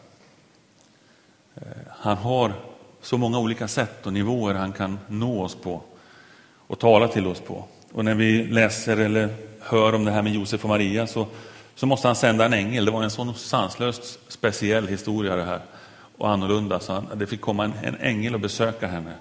Eh, 1.55 1.63
han 1.89 2.17
har 2.17 2.53
så 3.03 3.19
många 3.19 3.39
olika 3.39 3.69
sätt 3.69 4.07
och 4.07 4.13
nivåer 4.13 4.55
han 4.55 4.73
kan 4.73 4.99
nå 5.09 5.43
oss 5.43 5.55
på 5.55 5.83
och 6.67 6.79
tala 6.79 7.09
till 7.09 7.27
oss 7.27 7.41
på. 7.41 7.65
Och 7.93 8.05
när 8.05 8.15
vi 8.15 8.45
läser 8.45 8.97
eller 8.97 9.35
hör 9.61 9.95
om 9.95 10.05
det 10.05 10.11
här 10.11 10.23
med 10.23 10.33
Josef 10.33 10.65
och 10.65 10.69
Maria 10.69 11.07
så, 11.07 11.27
så 11.75 11.87
måste 11.87 12.09
han 12.09 12.17
sända 12.17 12.45
en 12.45 12.53
ängel. 12.53 12.85
Det 12.85 12.91
var 12.91 13.03
en 13.03 13.11
sån 13.11 13.35
sanslöst 13.35 14.19
speciell 14.29 14.89
historia 14.89 15.37
det 15.37 15.45
här 15.45 15.61
och 16.19 16.31
annorlunda. 16.31 16.81
Så 16.81 16.93
han, 16.93 17.07
det 17.15 17.27
fick 17.27 17.41
komma 17.41 17.65
en, 17.65 17.73
en 17.83 17.97
ängel 17.97 18.35
och 18.35 18.41
besöka 18.41 18.87
henne 18.87 19.15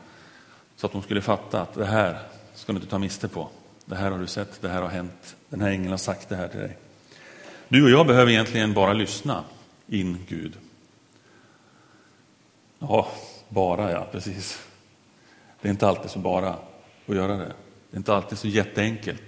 så 0.76 0.88
att 0.88 0.94
hon 0.94 1.04
skulle 1.04 1.22
fatta 1.22 1.62
att 1.62 1.74
det 1.74 1.86
här 1.86 2.18
ska 2.54 2.72
du 2.72 2.78
inte 2.78 2.90
ta 2.90 3.00
miste 3.00 3.28
på. 3.28 3.50
Det 3.86 3.96
här 3.96 4.12
har 4.12 4.20
du 4.20 4.28
sett, 4.28 4.62
det 4.62 4.70
här 4.70 4.82
har 4.82 4.90
hänt. 4.90 5.36
Den 5.50 5.62
här 5.62 5.70
ängeln 5.70 5.92
har 5.92 5.98
sagt 5.98 6.30
det 6.30 6.36
här 6.36 6.48
till 6.48 6.60
dig. 6.60 6.78
Du 7.68 7.84
och 7.84 7.90
jag 7.90 8.08
behöver 8.08 8.32
egentligen 8.32 8.74
bara 8.74 8.94
lyssna 8.94 9.44
in 9.88 10.26
Gud. 10.28 10.54
Ja, 12.80 13.08
bara 13.50 13.92
ja, 13.92 14.08
precis. 14.12 14.68
Det 15.62 15.68
är 15.68 15.72
inte 15.72 15.88
alltid 15.88 16.12
så 16.12 16.20
bara 16.20 16.56
att 17.06 17.16
göra 17.16 17.38
det. 17.38 17.54
Det 17.90 17.96
är 17.96 17.98
inte 17.98 18.16
alltid 18.16 18.38
så 18.38 18.48
jätteenkelt 18.48 19.24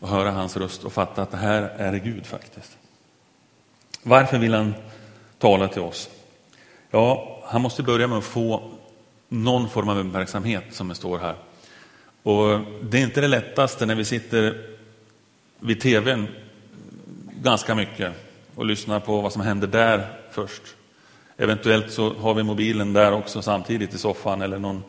att 0.00 0.08
höra 0.08 0.30
hans 0.30 0.56
röst 0.56 0.84
och 0.84 0.92
fatta 0.92 1.22
att 1.22 1.30
det 1.30 1.36
här 1.36 1.62
är 1.62 1.96
Gud 1.96 2.26
faktiskt. 2.26 2.78
Varför 4.02 4.38
vill 4.38 4.54
han 4.54 4.74
tala 5.38 5.68
till 5.68 5.82
oss? 5.82 6.10
Ja, 6.90 7.40
han 7.44 7.62
måste 7.62 7.82
börja 7.82 8.06
med 8.06 8.18
att 8.18 8.24
få 8.24 8.70
någon 9.28 9.68
form 9.68 9.88
av 9.88 9.98
uppmärksamhet 9.98 10.64
som 10.70 10.88
det 10.88 10.94
står 10.94 11.18
här. 11.18 11.36
Och 12.22 12.60
det 12.82 12.98
är 12.98 13.02
inte 13.02 13.20
det 13.20 13.28
lättaste 13.28 13.86
när 13.86 13.94
vi 13.94 14.04
sitter 14.04 14.76
vid 15.58 15.80
tvn 15.80 16.28
ganska 17.44 17.74
mycket 17.74 18.12
och 18.54 18.66
lyssnar 18.66 19.00
på 19.00 19.20
vad 19.20 19.32
som 19.32 19.42
händer 19.42 19.66
där 19.66 20.06
först. 20.30 20.62
Eventuellt 21.36 21.92
så 21.92 22.14
har 22.14 22.34
vi 22.34 22.42
mobilen 22.42 22.92
där 22.92 23.12
också 23.12 23.42
samtidigt 23.42 23.94
i 23.94 23.98
soffan 23.98 24.42
eller 24.42 24.58
någon, 24.58 24.82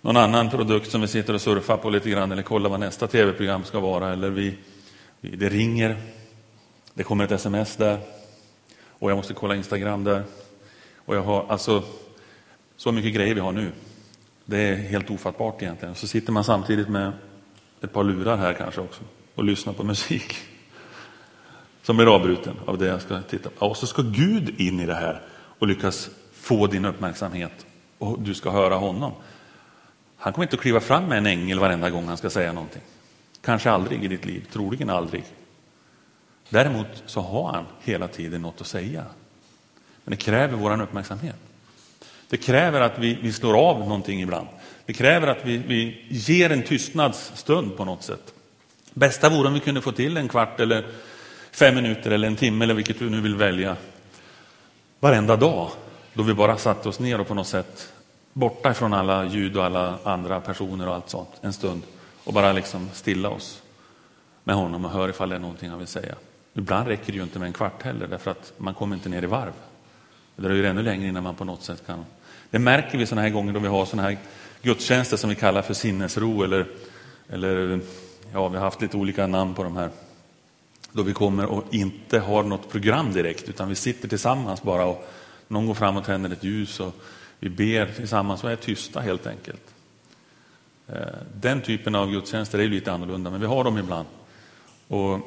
någon 0.00 0.16
annan 0.16 0.50
produkt 0.50 0.90
som 0.90 1.00
vi 1.00 1.06
sitter 1.06 1.34
och 1.34 1.40
surfar 1.40 1.76
på 1.76 1.90
lite 1.90 2.10
grann 2.10 2.32
eller 2.32 2.42
kollar 2.42 2.70
vad 2.70 2.80
nästa 2.80 3.06
tv-program 3.06 3.64
ska 3.64 3.80
vara. 3.80 4.12
Eller 4.12 4.30
vi, 4.30 4.58
det 5.20 5.48
ringer, 5.48 5.96
det 6.94 7.02
kommer 7.02 7.24
ett 7.24 7.32
sms 7.32 7.76
där 7.76 7.98
och 8.88 9.10
jag 9.10 9.16
måste 9.16 9.34
kolla 9.34 9.54
Instagram 9.54 10.04
där. 10.04 10.22
Och 10.96 11.16
jag 11.16 11.22
har 11.22 11.46
alltså 11.48 11.82
så 12.76 12.92
mycket 12.92 13.14
grejer 13.14 13.34
vi 13.34 13.40
har 13.40 13.52
nu. 13.52 13.72
Det 14.44 14.58
är 14.58 14.76
helt 14.76 15.10
ofattbart 15.10 15.62
egentligen. 15.62 15.94
Så 15.94 16.06
sitter 16.06 16.32
man 16.32 16.44
samtidigt 16.44 16.88
med 16.88 17.12
ett 17.80 17.92
par 17.92 18.04
lurar 18.04 18.36
här 18.36 18.52
kanske 18.52 18.80
också 18.80 19.02
och 19.34 19.44
lyssnar 19.44 19.72
på 19.72 19.84
musik 19.84 20.36
som 21.90 21.96
blir 21.96 22.14
avbruten 22.14 22.56
av 22.66 22.78
det 22.78 22.86
jag 22.86 23.02
ska 23.02 23.22
titta 23.22 23.50
på. 23.50 23.66
Och 23.66 23.76
så 23.76 23.86
ska 23.86 24.02
Gud 24.02 24.60
in 24.60 24.80
i 24.80 24.86
det 24.86 24.94
här 24.94 25.22
och 25.58 25.66
lyckas 25.66 26.10
få 26.32 26.66
din 26.66 26.84
uppmärksamhet 26.84 27.66
och 27.98 28.20
du 28.20 28.34
ska 28.34 28.50
höra 28.50 28.74
honom. 28.74 29.12
Han 30.16 30.32
kommer 30.32 30.44
inte 30.44 30.56
att 30.56 30.62
kliva 30.62 30.80
fram 30.80 31.04
med 31.04 31.18
en 31.18 31.26
ängel 31.26 31.58
varenda 31.58 31.90
gång 31.90 32.06
han 32.06 32.16
ska 32.16 32.30
säga 32.30 32.52
någonting. 32.52 32.82
Kanske 33.40 33.70
aldrig 33.70 34.04
i 34.04 34.08
ditt 34.08 34.24
liv, 34.24 34.46
troligen 34.52 34.90
aldrig. 34.90 35.24
Däremot 36.48 36.86
så 37.06 37.20
har 37.20 37.52
han 37.52 37.64
hela 37.80 38.08
tiden 38.08 38.42
något 38.42 38.60
att 38.60 38.66
säga. 38.66 39.04
Men 40.04 40.10
det 40.10 40.16
kräver 40.16 40.56
vår 40.56 40.82
uppmärksamhet. 40.82 41.36
Det 42.28 42.36
kräver 42.36 42.80
att 42.80 42.98
vi, 42.98 43.18
vi 43.22 43.32
slår 43.32 43.54
av 43.70 43.78
någonting 43.78 44.22
ibland. 44.22 44.48
Det 44.86 44.92
kräver 44.92 45.26
att 45.26 45.44
vi, 45.44 45.56
vi 45.56 46.04
ger 46.08 46.50
en 46.50 46.62
tystnadsstund 46.62 47.76
på 47.76 47.84
något 47.84 48.02
sätt. 48.02 48.34
Bästa 48.94 49.28
vore 49.28 49.48
om 49.48 49.54
vi 49.54 49.60
kunde 49.60 49.80
få 49.80 49.92
till 49.92 50.16
en 50.16 50.28
kvart 50.28 50.60
eller 50.60 50.86
fem 51.52 51.74
minuter 51.74 52.10
eller 52.10 52.28
en 52.28 52.36
timme 52.36 52.64
eller 52.64 52.74
vilket 52.74 52.98
du 52.98 53.10
nu 53.10 53.20
vill 53.20 53.36
välja. 53.36 53.76
Varenda 55.00 55.36
dag 55.36 55.70
då 56.14 56.22
vi 56.22 56.34
bara 56.34 56.56
satte 56.56 56.88
oss 56.88 57.00
ner 57.00 57.20
och 57.20 57.28
på 57.28 57.34
något 57.34 57.46
sätt 57.46 57.92
borta 58.32 58.70
ifrån 58.70 58.92
alla 58.92 59.24
ljud 59.24 59.56
och 59.56 59.64
alla 59.64 59.98
andra 60.04 60.40
personer 60.40 60.88
och 60.88 60.94
allt 60.94 61.10
sånt 61.10 61.30
en 61.40 61.52
stund 61.52 61.82
och 62.24 62.32
bara 62.32 62.52
liksom 62.52 62.90
stilla 62.92 63.28
oss 63.28 63.62
med 64.44 64.56
honom 64.56 64.84
och 64.84 64.90
hör 64.90 65.08
ifall 65.08 65.28
det 65.28 65.34
är 65.34 65.40
någonting 65.40 65.70
han 65.70 65.78
vill 65.78 65.88
säga. 65.88 66.14
Ibland 66.54 66.88
räcker 66.88 67.12
det 67.12 67.18
ju 67.18 67.22
inte 67.22 67.38
med 67.38 67.46
en 67.46 67.52
kvart 67.52 67.82
heller 67.82 68.06
därför 68.06 68.30
att 68.30 68.52
man 68.56 68.74
kommer 68.74 68.96
inte 68.96 69.08
ner 69.08 69.22
i 69.22 69.26
varv. 69.26 69.52
Det 70.36 70.42
dröjer 70.42 70.64
ännu 70.64 70.82
längre 70.82 71.08
innan 71.08 71.22
man 71.22 71.34
på 71.34 71.44
något 71.44 71.62
sätt 71.62 71.86
kan. 71.86 72.04
Det 72.50 72.58
märker 72.58 72.98
vi 72.98 73.06
sådana 73.06 73.22
här 73.22 73.30
gånger 73.30 73.52
då 73.52 73.60
vi 73.60 73.68
har 73.68 73.84
sådana 73.84 74.08
här 74.08 74.18
gudstjänster 74.62 75.16
som 75.16 75.30
vi 75.30 75.36
kallar 75.36 75.62
för 75.62 75.74
sinnesro 75.74 76.42
eller, 76.42 76.66
eller 77.28 77.80
ja, 78.32 78.48
vi 78.48 78.56
har 78.56 78.64
haft 78.64 78.82
lite 78.82 78.96
olika 78.96 79.26
namn 79.26 79.54
på 79.54 79.62
de 79.62 79.76
här. 79.76 79.90
Då 80.92 81.02
vi 81.02 81.12
kommer 81.12 81.46
och 81.46 81.64
inte 81.70 82.18
har 82.18 82.42
något 82.42 82.70
program 82.70 83.12
direkt 83.12 83.48
utan 83.48 83.68
vi 83.68 83.74
sitter 83.74 84.08
tillsammans 84.08 84.62
bara 84.62 84.84
och 84.84 85.08
någon 85.48 85.66
går 85.66 85.74
fram 85.74 85.96
och 85.96 86.04
tänder 86.04 86.30
ett 86.30 86.44
ljus 86.44 86.80
och 86.80 86.94
vi 87.38 87.48
ber 87.48 87.86
tillsammans 87.86 88.44
och 88.44 88.50
är 88.50 88.56
tysta 88.56 89.00
helt 89.00 89.26
enkelt. 89.26 89.74
Eh, 90.88 90.96
den 91.34 91.60
typen 91.60 91.94
av 91.94 92.10
gudstjänster 92.10 92.58
är 92.58 92.68
lite 92.68 92.92
annorlunda, 92.92 93.30
men 93.30 93.40
vi 93.40 93.46
har 93.46 93.64
dem 93.64 93.78
ibland. 93.78 94.08
Och 94.88 95.20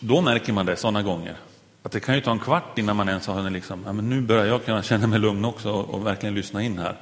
då 0.00 0.20
märker 0.20 0.52
man 0.52 0.66
det 0.66 0.76
sådana 0.76 1.02
gånger. 1.02 1.36
Att 1.82 1.92
det 1.92 2.00
kan 2.00 2.14
ju 2.14 2.20
ta 2.20 2.30
en 2.30 2.38
kvart 2.38 2.78
innan 2.78 2.96
man 2.96 3.08
ens 3.08 3.26
har 3.26 3.34
hunnit 3.34 3.52
liksom, 3.52 3.82
ja, 3.86 3.92
men 3.92 4.10
nu 4.10 4.20
börjar 4.20 4.44
jag 4.44 4.64
kunna 4.64 4.82
känna 4.82 5.06
mig 5.06 5.18
lugn 5.18 5.44
också 5.44 5.70
och, 5.70 5.94
och 5.94 6.06
verkligen 6.06 6.34
lyssna 6.34 6.62
in 6.62 6.78
här. 6.78 6.96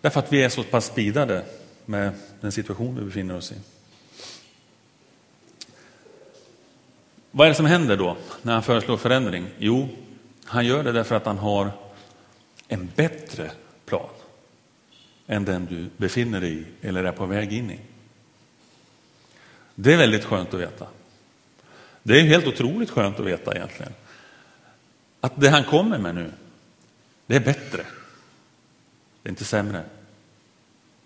Därför 0.00 0.20
att 0.20 0.32
vi 0.32 0.42
är 0.42 0.48
så 0.48 0.62
pass 0.62 0.86
speedade 0.86 1.44
med 1.86 2.12
den 2.40 2.52
situation 2.52 2.96
vi 2.96 3.04
befinner 3.04 3.36
oss 3.36 3.52
i. 3.52 3.54
Vad 7.36 7.46
är 7.46 7.48
det 7.48 7.54
som 7.54 7.66
händer 7.66 7.96
då 7.96 8.16
när 8.42 8.52
han 8.52 8.62
föreslår 8.62 8.96
förändring? 8.96 9.46
Jo, 9.58 9.88
han 10.44 10.66
gör 10.66 10.84
det 10.84 10.92
därför 10.92 11.14
att 11.14 11.26
han 11.26 11.38
har 11.38 11.70
en 12.68 12.90
bättre 12.96 13.50
plan 13.86 14.08
än 15.26 15.44
den 15.44 15.66
du 15.66 15.90
befinner 15.96 16.40
dig 16.40 16.58
i 16.58 16.66
eller 16.86 17.04
är 17.04 17.12
på 17.12 17.26
väg 17.26 17.52
in 17.52 17.70
i. 17.70 17.80
Det 19.74 19.92
är 19.92 19.96
väldigt 19.96 20.24
skönt 20.24 20.54
att 20.54 20.60
veta. 20.60 20.86
Det 22.02 22.20
är 22.20 22.22
helt 22.22 22.46
otroligt 22.46 22.90
skönt 22.90 23.20
att 23.20 23.26
veta 23.26 23.54
egentligen. 23.54 23.92
Att 25.20 25.40
det 25.40 25.48
han 25.48 25.64
kommer 25.64 25.98
med 25.98 26.14
nu, 26.14 26.32
det 27.26 27.36
är 27.36 27.40
bättre. 27.40 27.86
Det 29.22 29.28
är 29.28 29.30
inte 29.30 29.44
sämre. 29.44 29.82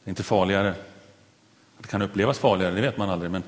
Det 0.05 0.09
är 0.09 0.11
inte 0.11 0.23
farligare. 0.23 0.75
Det 1.79 1.89
kan 1.89 2.03
upplevas 2.03 2.39
farligare, 2.39 2.75
det 2.75 2.81
vet 2.81 2.99
man 2.99 3.11
aldrig, 3.11 3.31
men 3.31 3.43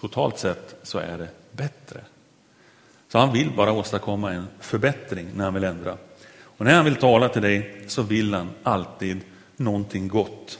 totalt 0.00 0.38
sett 0.38 0.74
så 0.82 0.98
är 0.98 1.18
det 1.18 1.28
bättre. 1.56 2.00
Så 3.08 3.18
han 3.18 3.32
vill 3.32 3.50
bara 3.50 3.72
åstadkomma 3.72 4.32
en 4.32 4.46
förbättring 4.60 5.28
när 5.34 5.44
han 5.44 5.54
vill 5.54 5.64
ändra. 5.64 5.96
Och 6.42 6.64
när 6.64 6.74
han 6.74 6.84
vill 6.84 6.96
tala 6.96 7.28
till 7.28 7.42
dig 7.42 7.84
så 7.86 8.02
vill 8.02 8.34
han 8.34 8.50
alltid 8.62 9.20
någonting 9.56 10.08
gott. 10.08 10.58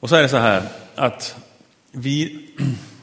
Och 0.00 0.08
så 0.08 0.16
är 0.16 0.22
det 0.22 0.28
så 0.28 0.36
här 0.36 0.62
att 0.94 1.36
vi, 1.92 2.46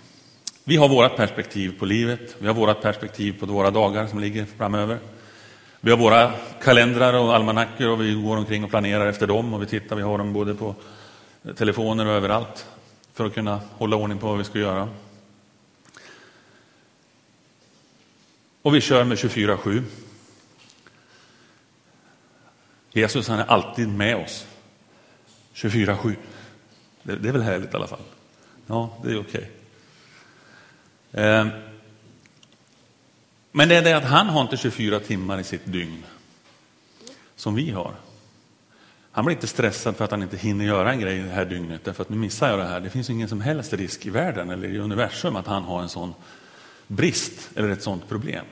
vi 0.63 0.77
har 0.77 0.89
vårt 0.89 1.15
perspektiv 1.15 1.79
på 1.79 1.85
livet, 1.85 2.35
vi 2.39 2.47
har 2.47 2.53
vårt 2.53 2.81
perspektiv 2.81 3.39
på 3.39 3.45
våra 3.45 3.71
dagar 3.71 4.07
som 4.07 4.19
ligger 4.19 4.45
framöver. 4.45 4.99
Vi 5.81 5.91
har 5.91 5.97
våra 5.97 6.31
kalendrar 6.61 7.13
och 7.13 7.35
almanackor 7.35 7.87
och 7.87 8.01
vi 8.01 8.13
går 8.13 8.37
omkring 8.37 8.63
och 8.63 8.69
planerar 8.69 9.07
efter 9.07 9.27
dem 9.27 9.53
och 9.53 9.61
vi 9.61 9.65
tittar, 9.65 9.95
vi 9.95 10.01
har 10.01 10.17
dem 10.17 10.33
både 10.33 10.55
på 10.55 10.75
telefoner 11.55 12.05
och 12.05 12.13
överallt 12.13 12.65
för 13.13 13.25
att 13.25 13.33
kunna 13.33 13.61
hålla 13.77 13.95
ordning 13.95 14.17
på 14.17 14.27
vad 14.27 14.37
vi 14.37 14.43
ska 14.43 14.59
göra. 14.59 14.89
Och 18.63 18.75
vi 18.75 18.81
kör 18.81 19.03
med 19.03 19.17
24-7. 19.17 19.83
Jesus 22.91 23.27
han 23.27 23.39
är 23.39 23.45
alltid 23.45 23.89
med 23.89 24.15
oss. 24.15 24.47
24-7. 25.53 26.15
Det, 27.03 27.15
det, 27.15 27.29
är 27.29 27.33
väl 27.33 27.41
härligt 27.41 27.73
i 27.73 27.75
alla 27.75 27.87
fall? 27.87 27.99
Ja, 28.67 28.97
det 29.03 29.11
är 29.11 29.19
okej. 29.19 29.51
Okay. 31.11 31.23
Eh, 31.23 31.47
men 33.51 33.69
det 33.69 33.75
är 33.75 33.81
det 33.81 33.93
att 33.93 34.03
han 34.03 34.29
har 34.29 34.41
inte 34.41 34.57
24 34.57 34.99
timmar 34.99 35.39
i 35.39 35.43
sitt 35.43 35.65
dygn 35.65 36.03
som 37.35 37.55
vi 37.55 37.71
har. 37.71 37.93
Han 39.11 39.25
blir 39.25 39.35
inte 39.35 39.47
stressad 39.47 39.95
för 39.95 40.05
att 40.05 40.11
han 40.11 40.23
inte 40.23 40.37
hinner 40.37 40.65
göra 40.65 40.91
en 40.91 40.99
grej 40.99 41.19
det 41.19 41.29
här 41.29 41.45
dygnet, 41.45 41.83
därför 41.83 42.01
att 42.01 42.09
nu 42.09 42.17
missar 42.17 42.49
jag 42.49 42.59
det 42.59 42.65
här. 42.65 42.79
Det 42.79 42.89
finns 42.89 43.09
ingen 43.09 43.29
som 43.29 43.41
helst 43.41 43.73
risk 43.73 44.05
i 44.05 44.09
världen 44.09 44.49
eller 44.49 44.67
i 44.67 44.77
universum 44.77 45.35
att 45.35 45.47
han 45.47 45.63
har 45.63 45.81
en 45.81 45.89
sån 45.89 46.13
brist 46.87 47.49
eller 47.55 47.69
ett 47.69 47.83
sådant 47.83 48.09
problem. 48.09 48.45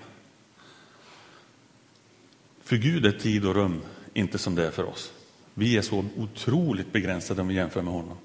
För 2.63 2.75
Gud 2.75 3.05
är 3.05 3.11
tid 3.11 3.45
och 3.45 3.55
rum 3.55 3.81
inte 4.13 4.38
som 4.38 4.55
det 4.55 4.67
är 4.67 4.71
för 4.71 4.83
oss. 4.83 5.11
Vi 5.53 5.77
är 5.77 5.81
så 5.81 6.05
otroligt 6.17 6.91
begränsade 6.91 7.41
om 7.41 7.47
vi 7.47 7.55
jämför 7.55 7.81
med 7.81 7.93
honom. 7.93 8.17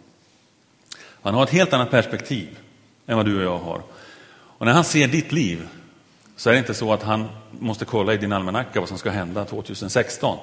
Han 1.22 1.34
har 1.34 1.42
ett 1.42 1.50
helt 1.50 1.72
annat 1.72 1.90
perspektiv 1.90 2.58
än 3.06 3.16
vad 3.16 3.26
du 3.26 3.36
och 3.36 3.44
jag 3.44 3.58
har. 3.58 3.82
Och 4.58 4.66
när 4.66 4.72
han 4.72 4.84
ser 4.84 5.08
ditt 5.08 5.32
liv 5.32 5.68
så 6.36 6.48
är 6.48 6.52
det 6.52 6.58
inte 6.58 6.74
så 6.74 6.92
att 6.92 7.02
han 7.02 7.28
måste 7.50 7.84
kolla 7.84 8.14
i 8.14 8.16
din 8.16 8.32
almanacka 8.32 8.80
vad 8.80 8.88
som 8.88 8.98
ska 8.98 9.10
hända 9.10 9.44
2016. 9.44 10.38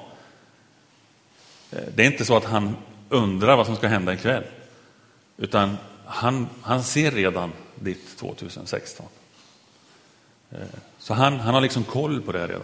Eh, 1.71 1.79
det 1.95 2.03
är 2.03 2.11
inte 2.11 2.25
så 2.25 2.37
att 2.37 2.45
han 2.45 2.75
undrar 3.09 3.57
vad 3.57 3.65
som 3.65 3.75
ska 3.75 3.87
hända 3.87 4.13
ikväll. 4.13 4.43
Utan 5.37 5.77
han, 6.05 6.47
han 6.61 6.83
ser 6.83 7.11
redan 7.11 7.51
ditt 7.75 8.17
2016. 8.17 9.05
Så 10.99 11.13
han, 11.13 11.39
han 11.39 11.53
har 11.53 11.61
liksom 11.61 11.83
koll 11.83 12.21
på 12.21 12.31
det 12.31 12.47
redan. 12.47 12.61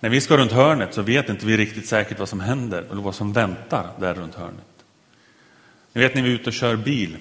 När 0.00 0.10
vi 0.10 0.20
ska 0.20 0.36
runt 0.36 0.52
hörnet 0.52 0.94
så 0.94 1.02
vet 1.02 1.28
inte 1.28 1.46
vi 1.46 1.56
riktigt 1.56 1.86
säkert 1.86 2.18
vad 2.18 2.28
som 2.28 2.40
händer 2.40 2.86
eller 2.90 3.02
vad 3.02 3.14
som 3.14 3.32
väntar 3.32 3.86
där 4.00 4.14
runt 4.14 4.34
hörnet. 4.34 4.64
Ni 5.92 6.00
vet 6.00 6.14
när 6.14 6.22
vi 6.22 6.30
är 6.30 6.34
ute 6.34 6.46
och 6.46 6.52
kör 6.52 6.76
bil 6.76 7.16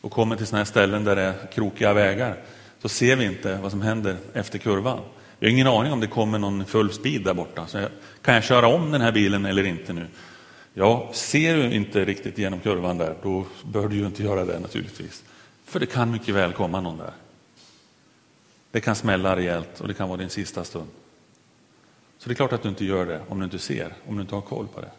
och 0.00 0.12
kommer 0.12 0.36
till 0.36 0.46
sådana 0.46 0.60
här 0.60 0.70
ställen 0.70 1.04
där 1.04 1.16
det 1.16 1.22
är 1.22 1.34
krokiga 1.52 1.92
vägar 1.92 2.36
så 2.82 2.88
ser 2.88 3.16
vi 3.16 3.24
inte 3.24 3.58
vad 3.62 3.70
som 3.70 3.82
händer 3.82 4.16
efter 4.32 4.58
kurvan. 4.58 5.00
Vi 5.38 5.46
har 5.46 5.52
ingen 5.52 5.66
aning 5.66 5.92
om 5.92 6.00
det 6.00 6.06
kommer 6.06 6.38
någon 6.38 6.64
full 6.64 6.92
speed 6.92 7.24
där 7.24 7.34
borta. 7.34 7.66
Så 7.66 7.78
jag, 7.78 7.90
kan 8.22 8.34
jag 8.34 8.44
köra 8.44 8.66
om 8.66 8.90
den 8.90 9.00
här 9.00 9.12
bilen 9.12 9.46
eller 9.46 9.64
inte 9.64 9.92
nu? 9.92 10.06
Ja, 10.74 11.10
ser 11.12 11.56
du 11.56 11.72
inte 11.72 12.04
riktigt 12.04 12.38
genom 12.38 12.60
kurvan 12.60 12.98
där, 12.98 13.14
då 13.22 13.46
bör 13.64 13.88
du 13.88 13.96
ju 13.96 14.06
inte 14.06 14.22
göra 14.22 14.44
det 14.44 14.58
naturligtvis. 14.58 15.22
För 15.64 15.80
det 15.80 15.86
kan 15.86 16.10
mycket 16.10 16.34
väl 16.34 16.52
komma 16.52 16.80
någon 16.80 16.98
där. 16.98 17.12
Det 18.70 18.80
kan 18.80 18.94
smälla 18.94 19.36
rejält 19.36 19.80
och 19.80 19.88
det 19.88 19.94
kan 19.94 20.08
vara 20.08 20.18
din 20.18 20.30
sista 20.30 20.64
stund. 20.64 20.88
Så 22.18 22.28
det 22.28 22.32
är 22.32 22.36
klart 22.36 22.52
att 22.52 22.62
du 22.62 22.68
inte 22.68 22.84
gör 22.84 23.06
det 23.06 23.20
om 23.28 23.38
du 23.38 23.44
inte 23.44 23.58
ser, 23.58 23.94
om 24.06 24.16
du 24.16 24.20
inte 24.22 24.34
har 24.34 24.42
koll 24.42 24.68
på 24.74 24.80
det. 24.80 24.90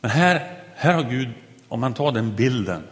Men 0.00 0.10
här, 0.10 0.62
här 0.74 0.94
har 0.94 1.02
Gud, 1.02 1.28
om 1.68 1.80
man 1.80 1.94
tar 1.94 2.12
den 2.12 2.36
bilden 2.36 2.82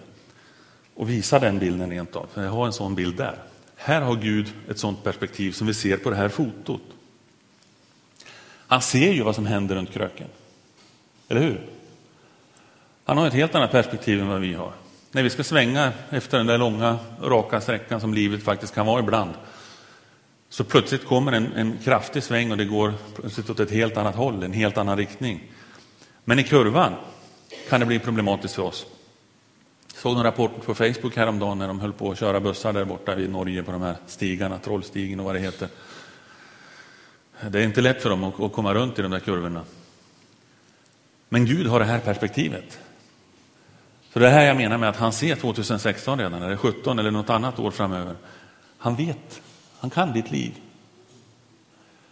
och 0.94 1.10
visar 1.10 1.40
den 1.40 1.58
bilden 1.58 1.90
rent 1.90 2.16
av, 2.16 2.26
för 2.32 2.44
jag 2.44 2.50
har 2.50 2.66
en 2.66 2.72
sån 2.72 2.94
bild 2.94 3.16
där. 3.16 3.38
Här 3.76 4.00
har 4.00 4.16
Gud 4.16 4.52
ett 4.68 4.78
sånt 4.78 5.04
perspektiv 5.04 5.52
som 5.52 5.66
vi 5.66 5.74
ser 5.74 5.96
på 5.96 6.10
det 6.10 6.16
här 6.16 6.28
fotot. 6.28 6.82
Han 8.66 8.82
ser 8.82 9.12
ju 9.12 9.22
vad 9.22 9.34
som 9.34 9.46
händer 9.46 9.74
runt 9.74 9.90
kröken. 9.90 10.28
Eller 11.28 11.40
hur? 11.40 11.66
Han 13.04 13.18
har 13.18 13.26
ett 13.26 13.32
helt 13.32 13.54
annat 13.54 13.70
perspektiv 13.70 14.20
än 14.20 14.28
vad 14.28 14.40
vi 14.40 14.54
har. 14.54 14.72
När 15.12 15.22
vi 15.22 15.30
ska 15.30 15.44
svänga 15.44 15.92
efter 16.10 16.38
den 16.38 16.46
där 16.46 16.58
långa 16.58 16.98
raka 17.22 17.60
sträckan 17.60 18.00
som 18.00 18.14
livet 18.14 18.42
faktiskt 18.42 18.74
kan 18.74 18.86
vara 18.86 19.00
ibland, 19.00 19.30
så 20.48 20.64
plötsligt 20.64 21.06
kommer 21.06 21.32
en, 21.32 21.52
en 21.52 21.78
kraftig 21.84 22.22
sväng 22.22 22.50
och 22.50 22.56
det 22.56 22.64
går 22.64 22.94
plötsligt 23.14 23.50
åt 23.50 23.60
ett 23.60 23.70
helt 23.70 23.96
annat 23.96 24.14
håll, 24.14 24.42
en 24.42 24.52
helt 24.52 24.78
annan 24.78 24.96
riktning. 24.96 25.42
Men 26.24 26.38
i 26.38 26.44
kurvan 26.44 26.92
kan 27.68 27.80
det 27.80 27.86
bli 27.86 27.98
problematiskt 27.98 28.54
för 28.54 28.62
oss. 28.62 28.86
Jag 29.92 30.02
såg 30.02 30.16
en 30.16 30.22
rapport 30.22 30.64
på 30.64 30.74
Facebook 30.74 31.16
häromdagen 31.16 31.58
när 31.58 31.68
de 31.68 31.80
höll 31.80 31.92
på 31.92 32.10
att 32.10 32.18
köra 32.18 32.40
bussar 32.40 32.72
där 32.72 32.84
borta 32.84 33.18
i 33.18 33.28
Norge 33.28 33.62
på 33.62 33.72
de 33.72 33.82
här 33.82 33.96
stigarna, 34.06 34.58
Trollstigen 34.58 35.20
och 35.20 35.26
vad 35.26 35.34
det 35.34 35.40
heter. 35.40 35.68
Det 37.50 37.58
är 37.58 37.64
inte 37.64 37.80
lätt 37.80 38.02
för 38.02 38.10
dem 38.10 38.24
att 38.24 38.52
komma 38.52 38.74
runt 38.74 38.98
i 38.98 39.02
de 39.02 39.10
där 39.10 39.20
kurvorna. 39.20 39.64
Men 41.28 41.46
Gud 41.46 41.66
har 41.66 41.80
det 41.80 41.86
här 41.86 42.00
perspektivet. 42.00 42.78
Så 44.18 44.22
det 44.22 44.28
är 44.28 44.32
här 44.32 44.46
jag 44.46 44.56
menar 44.56 44.78
med 44.78 44.88
att 44.88 44.96
han 44.96 45.12
ser 45.12 45.34
2016 45.34 46.18
redan, 46.18 46.42
eller 46.42 46.56
17 46.56 46.98
eller 46.98 47.10
något 47.10 47.30
annat 47.30 47.58
år 47.58 47.70
framöver. 47.70 48.14
Han 48.78 48.96
vet, 48.96 49.42
han 49.78 49.90
kan 49.90 50.12
ditt 50.12 50.30
liv. 50.30 50.54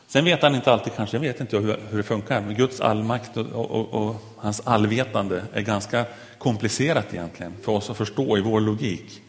Sen 0.06 0.24
vet 0.24 0.42
han 0.42 0.54
inte 0.54 0.72
alltid, 0.72 0.92
kanske, 0.96 1.16
jag 1.16 1.20
vet 1.20 1.40
inte 1.40 1.58
hur, 1.58 1.80
hur 1.90 1.96
det 1.96 2.02
funkar, 2.02 2.40
men 2.40 2.54
Guds 2.54 2.80
allmakt 2.80 3.36
och, 3.36 3.46
och, 3.46 3.94
och, 3.94 4.16
hans 4.36 4.60
allvetande 4.60 5.42
är 5.52 5.60
ganska 5.60 6.04
komplicerat 6.38 7.14
egentligen 7.14 7.54
för 7.62 7.72
oss 7.72 7.90
att 7.90 7.96
förstå 7.96 8.38
i 8.38 8.40
vår 8.40 8.60
logik. 8.60 9.22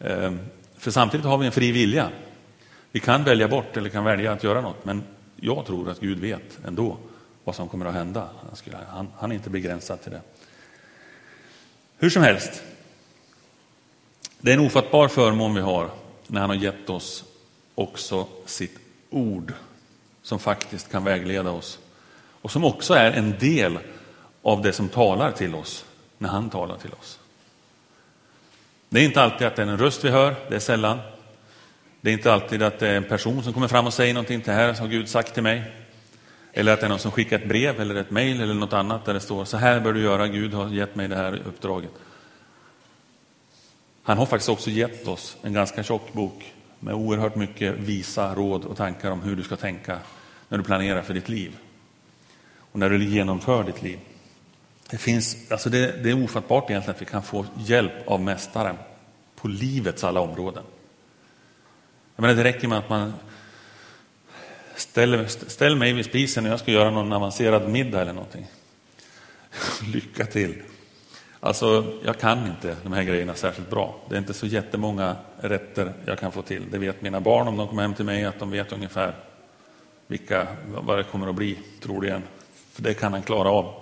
Ehm, 0.00 0.38
för 0.78 0.90
samtidigt 0.90 1.26
har 1.26 1.38
vi 1.38 1.46
en 1.46 1.52
fri 1.52 1.72
vilja. 1.72 2.08
Vi 2.92 3.00
kan 3.00 3.24
välja 3.24 3.48
bort 3.48 3.76
eller 3.76 3.90
kan 3.90 4.04
välja 4.04 4.32
att 4.32 4.44
göra 4.44 4.60
något, 4.60 4.84
men 4.84 5.02
jag 5.36 5.66
tror 5.66 5.90
att 5.90 6.00
Gud 6.00 6.18
vet 6.18 6.58
ändå 6.66 6.96
vad 7.44 7.54
som 7.54 7.68
kommer 7.68 7.86
att 7.86 7.94
hända. 7.94 8.28
Han, 8.88 9.08
han 9.18 9.30
är 9.30 9.34
inte 9.34 9.50
begränsad 9.50 10.02
till 10.02 10.12
det. 10.12 10.20
Hur 11.98 12.10
som 12.10 12.22
helst, 12.22 12.62
det 14.40 14.50
är 14.50 14.54
en 14.54 14.66
ofattbar 14.66 15.08
förmån 15.08 15.54
vi 15.54 15.60
har 15.60 15.90
när 16.26 16.40
han 16.40 16.50
har 16.50 16.56
gett 16.56 16.90
oss 16.90 17.24
också 17.74 18.26
sitt 18.46 18.78
ord 19.10 19.52
som 20.22 20.38
faktiskt 20.38 20.92
kan 20.92 21.04
vägleda 21.04 21.50
oss 21.50 21.78
och 22.42 22.50
som 22.50 22.64
också 22.64 22.94
är 22.94 23.12
en 23.12 23.38
del 23.38 23.78
av 24.42 24.62
det 24.62 24.72
som 24.72 24.88
talar 24.88 25.32
till 25.32 25.54
oss 25.54 25.84
när 26.18 26.28
han 26.28 26.50
talar 26.50 26.76
till 26.76 26.92
oss. 26.92 27.18
Det 28.88 29.00
är 29.00 29.04
inte 29.04 29.22
alltid 29.22 29.46
att 29.46 29.56
det 29.56 29.62
är 29.62 29.66
en 29.66 29.78
röst 29.78 30.04
vi 30.04 30.10
hör, 30.10 30.34
det 30.48 30.56
är 30.56 30.60
sällan. 30.60 30.98
Det 32.00 32.10
är 32.10 32.14
inte 32.14 32.32
alltid 32.32 32.62
att 32.62 32.78
det 32.78 32.88
är 32.88 32.96
en 32.96 33.04
person 33.04 33.42
som 33.42 33.52
kommer 33.52 33.68
fram 33.68 33.86
och 33.86 33.94
säger 33.94 34.14
någonting, 34.14 34.42
det 34.44 34.52
här 34.52 34.74
har 34.74 34.86
Gud 34.86 35.08
sagt 35.08 35.34
till 35.34 35.42
mig. 35.42 35.62
Eller 36.52 36.72
att 36.72 36.80
det 36.80 36.86
är 36.86 36.90
någon 36.90 36.98
som 36.98 37.10
skickar 37.10 37.38
ett 37.38 37.48
brev 37.48 37.80
eller 37.80 37.94
ett 37.94 38.10
mejl 38.10 38.40
eller 38.40 38.54
något 38.54 38.72
annat 38.72 39.04
där 39.04 39.14
det 39.14 39.20
står 39.20 39.44
så 39.44 39.56
här 39.56 39.80
bör 39.80 39.92
du 39.92 40.00
göra, 40.00 40.28
Gud 40.28 40.54
har 40.54 40.68
gett 40.68 40.94
mig 40.94 41.08
det 41.08 41.16
här 41.16 41.42
uppdraget. 41.46 41.90
Han 44.02 44.18
har 44.18 44.26
faktiskt 44.26 44.48
också 44.48 44.70
gett 44.70 45.08
oss 45.08 45.36
en 45.42 45.52
ganska 45.52 45.82
tjock 45.82 46.12
bok 46.12 46.52
med 46.80 46.94
oerhört 46.94 47.34
mycket 47.34 47.74
visa 47.74 48.34
råd 48.34 48.64
och 48.64 48.76
tankar 48.76 49.10
om 49.10 49.22
hur 49.22 49.36
du 49.36 49.42
ska 49.42 49.56
tänka 49.56 49.98
när 50.48 50.58
du 50.58 50.64
planerar 50.64 51.02
för 51.02 51.14
ditt 51.14 51.28
liv 51.28 51.56
och 52.72 52.78
när 52.78 52.90
du 52.90 53.04
genomför 53.04 53.64
ditt 53.64 53.82
liv. 53.82 53.98
Det, 54.90 54.98
finns, 54.98 55.50
alltså 55.50 55.70
det, 55.70 56.02
det 56.02 56.10
är 56.10 56.24
ofattbart 56.24 56.70
egentligen 56.70 56.96
att 56.96 57.02
vi 57.02 57.06
kan 57.06 57.22
få 57.22 57.46
hjälp 57.56 58.08
av 58.08 58.20
Mästaren 58.20 58.76
på 59.36 59.48
livets 59.48 60.04
alla 60.04 60.20
områden. 60.20 60.64
Jag 62.16 62.22
menar, 62.22 62.34
det 62.34 62.44
räcker 62.44 62.68
med 62.68 62.78
att 62.78 62.88
man 62.88 63.12
ställ, 64.80 65.28
ställ 65.28 65.76
mig 65.76 65.92
vid 65.92 66.04
spisen 66.04 66.44
när 66.44 66.50
jag 66.50 66.60
ska 66.60 66.72
göra 66.72 66.90
någon 66.90 67.12
avancerad 67.12 67.68
middag 67.68 68.00
eller 68.00 68.12
någonting. 68.12 68.46
Lycka 69.92 70.26
till! 70.26 70.62
Alltså, 71.40 71.98
jag 72.04 72.18
kan 72.18 72.46
inte 72.46 72.76
de 72.82 72.92
här 72.92 73.02
grejerna 73.02 73.34
särskilt 73.34 73.70
bra. 73.70 74.00
Det 74.08 74.14
är 74.14 74.18
inte 74.18 74.34
så 74.34 74.46
jättemånga 74.46 75.16
rätter 75.40 75.92
jag 76.04 76.18
kan 76.18 76.32
få 76.32 76.42
till. 76.42 76.70
Det 76.70 76.78
vet 76.78 77.02
mina 77.02 77.20
barn 77.20 77.48
om 77.48 77.56
de 77.56 77.68
kommer 77.68 77.82
hem 77.82 77.94
till 77.94 78.04
mig, 78.04 78.24
att 78.24 78.38
de 78.38 78.50
vet 78.50 78.72
ungefär 78.72 79.14
vilka, 80.06 80.46
vad 80.66 80.98
det 80.98 81.04
kommer 81.04 81.28
att 81.28 81.34
bli, 81.34 81.58
troligen. 81.80 82.22
För 82.72 82.82
det 82.82 82.94
kan 82.94 83.12
han 83.12 83.22
klara 83.22 83.50
av. 83.50 83.74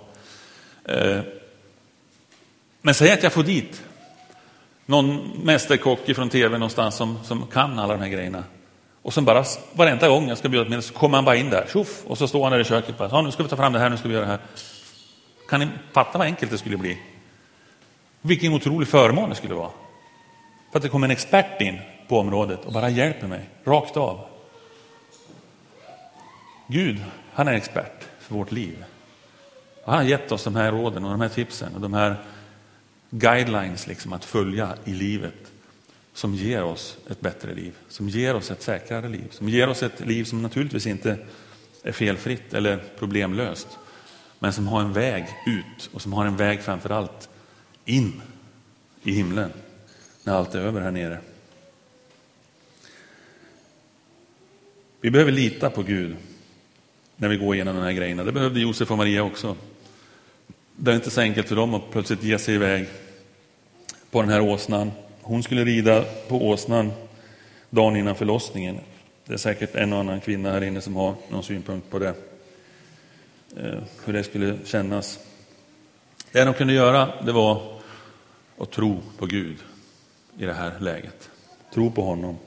Eh, 0.83 1.19
men 2.81 2.93
säg 2.93 3.11
att 3.11 3.23
jag 3.23 3.33
får 3.33 3.43
dit 3.43 3.83
någon 4.85 5.31
mästerkock 5.43 6.15
från 6.15 6.29
tv 6.29 6.57
någonstans 6.57 6.95
som, 6.95 7.23
som 7.23 7.47
kan 7.47 7.79
alla 7.79 7.93
de 7.93 8.01
här 8.01 8.09
grejerna. 8.09 8.43
Och 9.07 9.13
sen 9.13 9.25
bara 9.25 9.45
varenda 9.73 10.07
gång 10.07 10.29
jag 10.29 10.37
ska 10.37 10.49
bjuda 10.49 10.75
på 10.75 10.81
så 10.81 10.93
kommer 10.93 11.17
han 11.17 11.25
bara 11.25 11.35
in 11.35 11.49
där, 11.49 11.67
tjoff, 11.73 12.03
och 12.07 12.17
så 12.17 12.27
står 12.27 12.43
han 12.43 12.51
där 12.51 12.59
i 12.59 12.63
köket. 12.63 12.97
Bara, 12.97 13.21
nu 13.21 13.31
ska 13.31 13.43
vi 13.43 13.49
ta 13.49 13.55
fram 13.55 13.73
det 13.73 13.79
här, 13.79 13.89
nu 13.89 13.97
ska 13.97 14.07
vi 14.07 14.13
göra 14.13 14.25
det 14.25 14.31
här. 14.31 14.39
Kan 15.49 15.59
ni 15.59 15.67
fatta 15.91 16.17
vad 16.17 16.27
enkelt 16.27 16.51
det 16.51 16.57
skulle 16.57 16.77
bli? 16.77 16.99
Vilken 18.21 18.53
otrolig 18.53 18.87
förmån 18.87 19.29
det 19.29 19.35
skulle 19.35 19.53
vara. 19.53 19.69
För 20.71 20.79
att 20.79 20.83
det 20.83 20.89
kommer 20.89 21.07
en 21.07 21.11
expert 21.11 21.61
in 21.61 21.79
på 22.07 22.19
området 22.19 22.65
och 22.65 22.73
bara 22.73 22.89
hjälper 22.89 23.27
mig, 23.27 23.49
rakt 23.65 23.97
av. 23.97 24.19
Gud, 26.67 27.03
han 27.33 27.47
är 27.47 27.53
expert 27.53 28.07
för 28.19 28.35
vårt 28.35 28.51
liv. 28.51 28.83
Och 29.83 29.91
han 29.91 30.01
har 30.01 30.09
gett 30.09 30.31
oss 30.31 30.43
de 30.43 30.55
här 30.55 30.71
råden 30.71 31.05
och 31.05 31.11
de 31.11 31.21
här 31.21 31.29
tipsen 31.29 31.75
och 31.75 31.81
de 31.81 31.93
här 31.93 32.15
guidelines 33.09 33.87
liksom 33.87 34.13
att 34.13 34.25
följa 34.25 34.69
i 34.85 34.93
livet 34.93 35.51
som 36.17 36.35
ger 36.35 36.63
oss 36.63 36.97
ett 37.09 37.21
bättre 37.21 37.53
liv, 37.53 37.73
som 37.89 38.09
ger 38.09 38.35
oss 38.35 38.51
ett 38.51 38.61
säkrare 38.61 39.09
liv, 39.09 39.27
som 39.31 39.49
ger 39.49 39.69
oss 39.69 39.83
ett 39.83 39.99
liv 39.99 40.23
som 40.23 40.41
naturligtvis 40.41 40.87
inte 40.87 41.17
är 41.83 41.91
felfritt 41.91 42.53
eller 42.53 42.83
problemlöst, 42.99 43.67
men 44.39 44.53
som 44.53 44.67
har 44.67 44.81
en 44.81 44.93
väg 44.93 45.25
ut 45.45 45.89
och 45.93 46.01
som 46.01 46.13
har 46.13 46.25
en 46.25 46.37
väg 46.37 46.61
framför 46.61 46.89
allt 46.89 47.29
in 47.85 48.21
i 49.03 49.11
himlen 49.11 49.51
när 50.23 50.33
allt 50.33 50.55
är 50.55 50.59
över 50.59 50.81
här 50.81 50.91
nere. 50.91 51.19
Vi 55.01 55.11
behöver 55.11 55.31
lita 55.31 55.69
på 55.69 55.83
Gud 55.83 56.15
när 57.15 57.27
vi 57.29 57.37
går 57.37 57.55
igenom 57.55 57.75
de 57.75 57.81
här 57.81 57.91
grejerna. 57.91 58.23
Det 58.23 58.31
behövde 58.31 58.59
Josef 58.59 58.91
och 58.91 58.97
Maria 58.97 59.23
också. 59.23 59.55
Det 60.75 60.91
är 60.91 60.95
inte 60.95 61.11
så 61.11 61.21
enkelt 61.21 61.47
för 61.47 61.55
dem 61.55 61.73
att 61.73 61.91
plötsligt 61.91 62.23
ge 62.23 62.39
sig 62.39 62.55
iväg 62.55 62.87
på 64.11 64.21
den 64.21 64.31
här 64.31 64.41
åsnan. 64.41 64.91
Hon 65.27 65.43
skulle 65.43 65.65
rida 65.65 66.05
på 66.27 66.47
åsnan 66.47 66.91
dagen 67.69 67.95
innan 67.95 68.15
förlossningen. 68.15 68.79
Det 69.25 69.33
är 69.33 69.37
säkert 69.37 69.75
en 69.75 69.93
och 69.93 69.99
annan 69.99 70.21
kvinna 70.21 70.51
här 70.51 70.63
inne 70.63 70.81
som 70.81 70.95
har 70.95 71.15
någon 71.29 71.43
synpunkt 71.43 71.89
på 71.89 71.99
det. 71.99 72.13
Eh, 73.57 73.79
hur 74.05 74.13
det 74.13 74.23
skulle 74.23 74.57
kännas. 74.65 75.19
Det 76.31 76.43
de 76.43 76.53
kunde 76.53 76.73
göra, 76.73 77.09
det 77.25 77.31
var 77.31 77.79
att 78.57 78.71
tro 78.71 79.01
på 79.17 79.25
Gud 79.25 79.57
i 80.39 80.45
det 80.45 80.53
här 80.53 80.79
läget. 80.79 81.29
Tro 81.73 81.91
på 81.91 82.01
honom. 82.01 82.37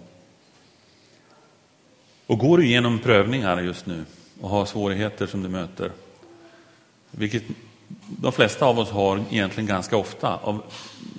Och 2.27 2.39
går 2.39 2.59
du 2.59 2.67
igenom 2.67 2.99
prövningar 2.99 3.61
just 3.61 3.87
nu 3.87 4.05
och 4.41 4.49
har 4.49 4.65
svårigheter 4.67 5.27
som 5.27 5.43
du 5.43 5.49
möter, 5.49 5.93
vilket 7.11 7.43
de 8.09 8.33
flesta 8.33 8.67
av 8.67 8.79
oss 8.79 8.91
har 8.91 9.25
egentligen 9.31 9.67
ganska 9.67 9.97
ofta, 9.97 10.37
av 10.37 10.63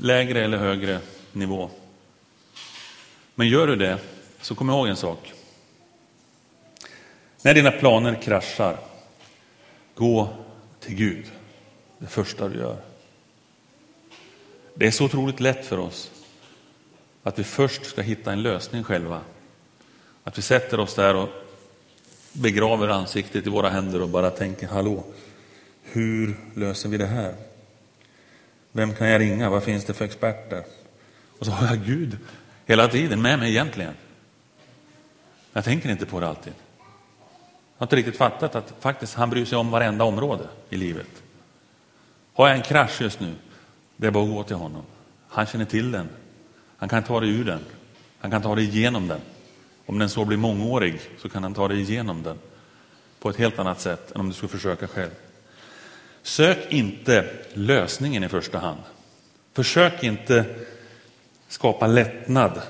lägre 0.01 0.43
eller 0.43 0.57
högre 0.57 0.99
nivå. 1.35 1.69
Men 3.35 3.47
gör 3.47 3.67
du 3.67 3.75
det, 3.75 3.99
så 4.41 4.55
kom 4.55 4.69
ihåg 4.69 4.87
en 4.87 4.95
sak. 4.95 5.33
När 7.41 7.53
dina 7.53 7.71
planer 7.71 8.21
kraschar, 8.21 8.77
gå 9.95 10.29
till 10.79 10.95
Gud. 10.95 11.25
Det 11.97 12.07
första 12.07 12.49
du 12.49 12.59
gör. 12.59 12.77
Det 14.73 14.87
är 14.87 14.91
så 14.91 15.05
otroligt 15.05 15.39
lätt 15.39 15.65
för 15.65 15.77
oss 15.77 16.11
att 17.23 17.39
vi 17.39 17.43
först 17.43 17.85
ska 17.85 18.01
hitta 18.01 18.31
en 18.31 18.41
lösning 18.41 18.83
själva. 18.83 19.21
Att 20.23 20.37
vi 20.37 20.41
sätter 20.41 20.79
oss 20.79 20.95
där 20.95 21.15
och 21.15 21.29
begraver 22.33 22.87
ansiktet 22.87 23.47
i 23.47 23.49
våra 23.49 23.69
händer 23.69 24.01
och 24.01 24.09
bara 24.09 24.29
tänker, 24.29 24.67
hallå, 24.67 25.03
hur 25.83 26.35
löser 26.55 26.89
vi 26.89 26.97
det 26.97 27.05
här? 27.05 27.35
Vem 28.71 28.93
kan 28.93 29.07
jag 29.07 29.21
ringa? 29.21 29.49
Vad 29.49 29.63
finns 29.63 29.85
det 29.85 29.93
för 29.93 30.05
experter? 30.05 30.63
Och 31.41 31.47
så 31.47 31.51
har 31.51 31.67
jag 31.67 31.85
Gud 31.85 32.17
hela 32.65 32.87
tiden 32.87 33.21
med 33.21 33.39
mig 33.39 33.49
egentligen. 33.49 33.93
Jag 35.53 35.63
tänker 35.63 35.89
inte 35.89 36.05
på 36.05 36.19
det 36.19 36.27
alltid. 36.27 36.53
Jag 36.77 37.77
har 37.77 37.85
inte 37.85 37.95
riktigt 37.95 38.17
fattat 38.17 38.55
att 38.55 38.73
faktiskt 38.79 39.15
han 39.15 39.29
bryr 39.29 39.45
sig 39.45 39.57
om 39.57 39.71
varenda 39.71 40.03
område 40.03 40.47
i 40.69 40.77
livet. 40.77 41.23
Har 42.33 42.47
jag 42.47 42.57
en 42.57 42.63
krasch 42.63 43.01
just 43.01 43.19
nu, 43.19 43.33
det 43.97 44.07
är 44.07 44.11
bara 44.11 44.23
att 44.23 44.29
gå 44.29 44.43
till 44.43 44.55
honom. 44.55 44.83
Han 45.27 45.45
känner 45.45 45.65
till 45.65 45.91
den. 45.91 46.09
Han 46.77 46.89
kan 46.89 47.03
ta 47.03 47.19
dig 47.19 47.29
ur 47.29 47.45
den. 47.45 47.59
Han 48.19 48.31
kan 48.31 48.41
ta 48.41 48.55
dig 48.55 48.63
igenom 48.63 49.07
den. 49.07 49.21
Om 49.85 49.99
den 49.99 50.09
så 50.09 50.25
blir 50.25 50.37
mångårig 50.37 51.01
så 51.21 51.29
kan 51.29 51.43
han 51.43 51.53
ta 51.53 51.67
dig 51.67 51.81
igenom 51.81 52.23
den 52.23 52.39
på 53.19 53.29
ett 53.29 53.37
helt 53.37 53.59
annat 53.59 53.81
sätt 53.81 54.11
än 54.11 54.21
om 54.21 54.27
du 54.27 54.33
skulle 54.33 54.49
försöka 54.49 54.87
själv. 54.87 55.11
Sök 56.23 56.71
inte 56.71 57.29
lösningen 57.53 58.23
i 58.23 58.29
första 58.29 58.59
hand. 58.59 58.81
Försök 59.53 60.03
inte 60.03 60.45
skapa 61.51 61.87
lättnad. 61.87 62.61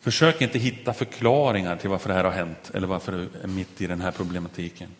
Försök 0.00 0.40
inte 0.40 0.58
hitta 0.58 0.92
förklaringar 0.92 1.76
till 1.76 1.90
varför 1.90 2.08
det 2.08 2.14
här 2.14 2.24
har 2.24 2.30
hänt 2.30 2.70
eller 2.74 2.86
varför 2.86 3.12
du 3.12 3.28
är 3.42 3.46
mitt 3.46 3.80
i 3.80 3.86
den 3.86 4.00
här 4.00 4.10
problematiken. 4.10 4.90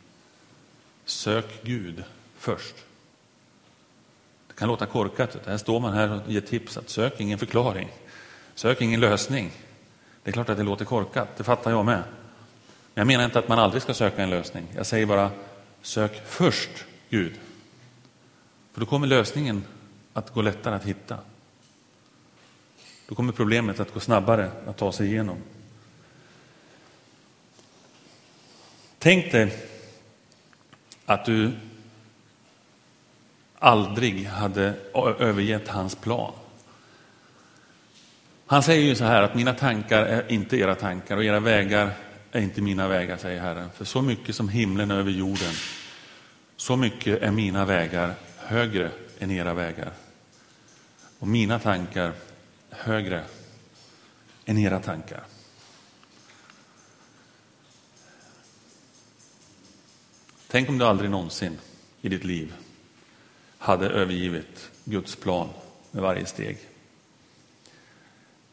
Sök 1.04 1.62
Gud 1.62 2.04
först. 2.38 2.74
Det 4.48 4.54
kan 4.54 4.68
låta 4.68 4.86
korkat. 4.86 5.38
Här 5.46 5.56
står 5.56 5.80
man 5.80 5.92
här 5.92 6.10
och 6.10 6.32
ger 6.32 6.40
tips 6.40 6.76
att 6.76 6.90
sök 6.90 7.20
ingen 7.20 7.38
förklaring. 7.38 7.88
Sök 8.54 8.80
ingen 8.80 9.00
lösning. 9.00 9.50
Det 10.22 10.30
är 10.30 10.32
klart 10.32 10.48
att 10.48 10.56
det 10.56 10.62
låter 10.62 10.84
korkat, 10.84 11.28
det 11.36 11.44
fattar 11.44 11.70
jag 11.70 11.84
med. 11.84 12.02
Men 12.94 13.00
jag 13.00 13.06
menar 13.06 13.24
inte 13.24 13.38
att 13.38 13.48
man 13.48 13.58
aldrig 13.58 13.82
ska 13.82 13.94
söka 13.94 14.22
en 14.22 14.30
lösning. 14.30 14.64
Jag 14.76 14.86
säger 14.86 15.06
bara, 15.06 15.30
sök 15.82 16.26
först 16.26 16.84
Gud. 17.10 17.34
För 18.72 18.80
då 18.80 18.86
kommer 18.86 19.06
lösningen 19.06 19.64
att 20.12 20.30
gå 20.30 20.42
lättare 20.42 20.74
att 20.74 20.84
hitta. 20.84 21.18
Då 23.08 23.14
kommer 23.14 23.32
problemet 23.32 23.80
att 23.80 23.94
gå 23.94 24.00
snabbare 24.00 24.50
att 24.66 24.76
ta 24.76 24.92
sig 24.92 25.06
igenom. 25.06 25.36
Tänk 28.98 29.32
dig 29.32 29.56
att 31.06 31.24
du 31.24 31.52
aldrig 33.58 34.26
hade 34.26 34.74
övergett 35.18 35.68
hans 35.68 35.94
plan. 35.94 36.32
Han 38.46 38.62
säger 38.62 38.84
ju 38.84 38.94
så 38.94 39.04
här 39.04 39.22
att 39.22 39.34
mina 39.34 39.54
tankar 39.54 40.02
är 40.02 40.32
inte 40.32 40.56
era 40.56 40.74
tankar 40.74 41.16
och 41.16 41.24
era 41.24 41.40
vägar 41.40 41.90
är 42.32 42.40
inte 42.40 42.62
mina 42.62 42.88
vägar, 42.88 43.16
säger 43.16 43.40
Herren. 43.40 43.70
För 43.74 43.84
så 43.84 44.02
mycket 44.02 44.36
som 44.36 44.48
himlen 44.48 44.90
över 44.90 45.10
jorden, 45.10 45.52
så 46.56 46.76
mycket 46.76 47.22
är 47.22 47.30
mina 47.30 47.64
vägar 47.64 48.14
högre 48.38 48.90
än 49.18 49.30
era 49.30 49.54
vägar. 49.54 49.92
Och 51.18 51.28
mina 51.28 51.58
tankar 51.58 52.12
högre 52.78 53.24
än 54.44 54.58
era 54.58 54.80
tankar. 54.80 55.24
Tänk 60.48 60.68
om 60.68 60.78
du 60.78 60.84
aldrig 60.84 61.10
någonsin 61.10 61.58
i 62.00 62.08
ditt 62.08 62.24
liv 62.24 62.54
hade 63.58 63.88
övergivit 63.88 64.70
Guds 64.84 65.16
plan 65.16 65.48
med 65.90 66.02
varje 66.02 66.26
steg. 66.26 66.58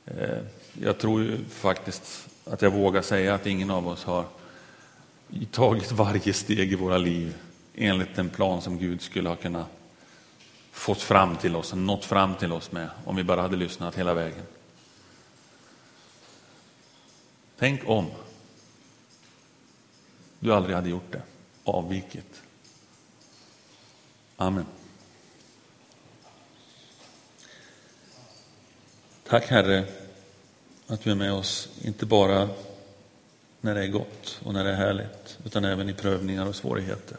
Eh, 0.06 0.40
jag 0.82 1.00
tror 1.00 1.38
faktiskt 1.50 2.30
att 2.46 2.62
jag 2.62 2.72
vågar 2.72 3.02
säga 3.02 3.36
att 3.36 3.48
ingen 3.48 3.72
av 3.72 3.88
oss 3.88 4.04
har 4.04 4.26
tagit 5.52 5.92
varje 5.92 6.34
steg 6.34 6.72
i 6.72 6.76
våra 6.76 6.98
liv 6.98 7.36
enligt 7.76 8.16
den 8.16 8.30
plan 8.30 8.62
som 8.62 8.78
Gud 8.78 9.02
skulle 9.02 9.30
ha 9.30 9.36
kunnat 9.36 9.81
fått 10.72 11.02
fram 11.02 11.38
till 11.38 11.56
oss, 11.56 11.74
nått 11.74 12.06
fram 12.06 12.36
till 12.36 12.52
oss 12.52 12.72
med, 12.72 12.90
om 13.06 13.16
vi 13.16 13.24
bara 13.24 13.42
hade 13.42 13.56
lyssnat 13.56 13.96
hela 13.96 14.14
vägen. 14.14 14.46
Tänk 17.58 17.90
om 17.90 18.12
du 20.40 20.54
aldrig 20.54 20.76
hade 20.76 20.90
gjort 20.90 21.12
det, 21.12 21.22
avvikit. 21.64 22.42
Amen. 24.38 24.66
Tack 29.28 29.48
Herre 29.48 29.86
att 30.88 31.02
du 31.02 31.12
är 31.12 31.16
med 31.16 31.34
oss, 31.34 31.70
inte 31.82 32.06
bara 32.06 32.50
när 33.62 33.76
det 33.76 33.84
är 33.84 33.88
gott 33.88 34.40
och 34.44 34.54
när 34.54 34.64
det 34.64 34.72
är 34.72 34.76
härligt, 34.76 35.38
utan 35.46 35.66
även 35.66 35.90
i 35.90 35.94
prövningar 35.94 36.46
och 36.46 36.56
svårigheter. 36.56 37.18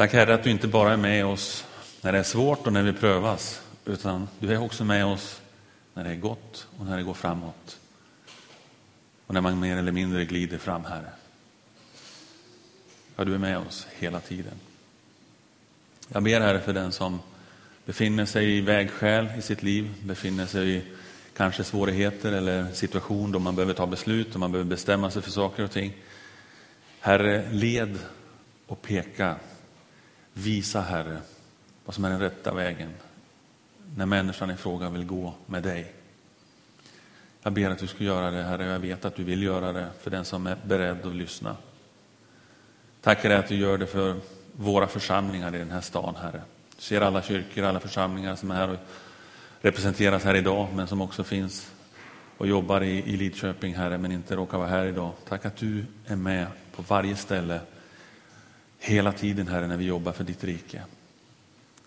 Tack 0.00 0.12
Herre 0.12 0.34
att 0.34 0.44
du 0.44 0.50
inte 0.50 0.68
bara 0.68 0.92
är 0.92 0.96
med 0.96 1.26
oss 1.26 1.64
när 2.00 2.12
det 2.12 2.18
är 2.18 2.22
svårt 2.22 2.66
och 2.66 2.72
när 2.72 2.82
vi 2.82 2.92
prövas, 2.92 3.62
utan 3.84 4.28
du 4.38 4.52
är 4.52 4.62
också 4.62 4.84
med 4.84 5.06
oss 5.06 5.40
när 5.94 6.04
det 6.04 6.10
är 6.10 6.16
gott 6.16 6.66
och 6.78 6.86
när 6.86 6.96
det 6.96 7.02
går 7.02 7.14
framåt. 7.14 7.78
Och 9.26 9.34
när 9.34 9.40
man 9.40 9.60
mer 9.60 9.76
eller 9.76 9.92
mindre 9.92 10.24
glider 10.24 10.58
fram, 10.58 10.84
Herre. 10.84 11.10
Ja, 13.16 13.24
du 13.24 13.34
är 13.34 13.38
med 13.38 13.58
oss 13.58 13.86
hela 13.98 14.20
tiden. 14.20 14.52
Jag 16.08 16.22
ber 16.22 16.40
Herre 16.40 16.60
för 16.60 16.72
den 16.72 16.92
som 16.92 17.18
befinner 17.84 18.26
sig 18.26 18.56
i 18.56 18.60
vägskäl 18.60 19.28
i 19.38 19.42
sitt 19.42 19.62
liv, 19.62 19.94
befinner 20.02 20.46
sig 20.46 20.76
i 20.76 20.82
kanske 21.36 21.64
svårigheter 21.64 22.32
eller 22.32 22.72
situation 22.72 23.32
då 23.32 23.38
man 23.38 23.56
behöver 23.56 23.74
ta 23.74 23.86
beslut 23.86 24.34
och 24.34 24.40
man 24.40 24.52
behöver 24.52 24.70
bestämma 24.70 25.10
sig 25.10 25.22
för 25.22 25.30
saker 25.30 25.64
och 25.64 25.70
ting. 25.70 25.92
Herre, 27.00 27.52
led 27.52 27.98
och 28.66 28.82
peka. 28.82 29.36
Visa, 30.40 30.80
Herre, 30.80 31.18
vad 31.84 31.94
som 31.94 32.04
är 32.04 32.10
den 32.10 32.20
rätta 32.20 32.54
vägen 32.54 32.90
när 33.96 34.06
människan 34.06 34.50
i 34.50 34.56
fråga 34.56 34.88
vill 34.88 35.04
gå 35.04 35.34
med 35.46 35.62
dig. 35.62 35.92
Jag 37.42 37.52
ber 37.52 37.70
att 37.70 37.78
du 37.78 37.86
ska 37.86 38.04
göra 38.04 38.30
det, 38.30 38.42
Herre, 38.42 38.64
jag 38.64 38.78
vet 38.78 39.04
att 39.04 39.16
du 39.16 39.24
vill 39.24 39.42
göra 39.42 39.72
det 39.72 39.88
för 40.00 40.10
den 40.10 40.24
som 40.24 40.46
är 40.46 40.56
beredd 40.64 41.06
att 41.06 41.14
lyssna. 41.14 41.56
Tackar 43.00 43.28
dig 43.28 43.38
att 43.38 43.48
du 43.48 43.54
gör 43.54 43.78
det 43.78 43.86
för 43.86 44.16
våra 44.52 44.86
församlingar 44.86 45.54
i 45.54 45.58
den 45.58 45.70
här 45.70 45.80
stan, 45.80 46.16
Herre. 46.16 46.42
Du 46.76 46.82
ser 46.82 47.00
alla 47.00 47.22
kyrkor, 47.22 47.64
alla 47.64 47.80
församlingar 47.80 48.36
som 48.36 48.50
är 48.50 48.54
här 48.54 48.68
och 48.68 48.78
representeras 49.60 50.24
här 50.24 50.34
idag, 50.34 50.68
men 50.74 50.86
som 50.86 51.00
också 51.00 51.24
finns 51.24 51.70
och 52.38 52.46
jobbar 52.46 52.80
i, 52.80 52.98
i 52.98 53.16
Lidköping, 53.16 53.74
Herre, 53.74 53.98
men 53.98 54.12
inte 54.12 54.36
råkar 54.36 54.58
vara 54.58 54.68
här 54.68 54.86
idag. 54.86 55.12
Tack 55.28 55.44
att 55.44 55.56
du 55.56 55.84
är 56.06 56.16
med 56.16 56.46
på 56.72 56.82
varje 56.82 57.16
ställe, 57.16 57.60
hela 58.80 59.12
tiden, 59.12 59.48
Herre, 59.48 59.66
när 59.66 59.76
vi 59.76 59.84
jobbar 59.84 60.12
för 60.12 60.24
ditt 60.24 60.44
rike. 60.44 60.82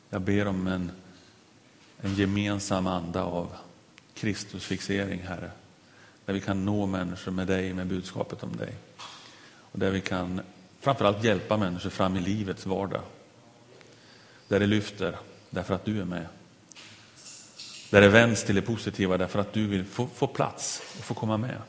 Jag 0.09 0.21
ber 0.21 0.47
om 0.47 0.67
en, 0.67 0.91
en 2.01 2.15
gemensam 2.15 2.87
anda 2.87 3.23
av 3.23 3.55
Kristusfixering, 4.13 5.21
Herre, 5.21 5.51
där 6.25 6.33
vi 6.33 6.41
kan 6.41 6.65
nå 6.65 6.85
människor 6.85 7.31
med 7.31 7.47
dig, 7.47 7.73
med 7.73 7.87
budskapet 7.87 8.43
om 8.43 8.55
dig. 8.55 8.73
Och 9.43 9.79
där 9.79 9.91
vi 9.91 10.01
kan 10.01 10.41
framförallt 10.79 11.23
hjälpa 11.23 11.57
människor 11.57 11.89
fram 11.89 12.17
i 12.17 12.19
livets 12.19 12.65
vardag 12.65 13.01
där 14.47 14.59
det 14.59 14.67
lyfter 14.67 15.17
därför 15.49 15.73
att 15.73 15.85
du 15.85 16.01
är 16.01 16.05
med. 16.05 16.27
Där 17.89 18.01
det 18.01 18.09
vänds 18.09 18.43
till 18.43 18.55
det 18.55 18.61
positiva 18.61 19.17
därför 19.17 19.39
att 19.39 19.53
du 19.53 19.67
vill 19.67 19.85
få, 19.85 20.07
få 20.07 20.27
plats 20.27 20.81
och 20.97 21.05
få 21.05 21.13
komma 21.13 21.37
med. 21.37 21.61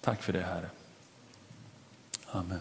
Tack 0.00 0.22
för 0.22 0.32
det 0.32 0.42
Herre. 0.42 0.70
Amen. 2.26 2.60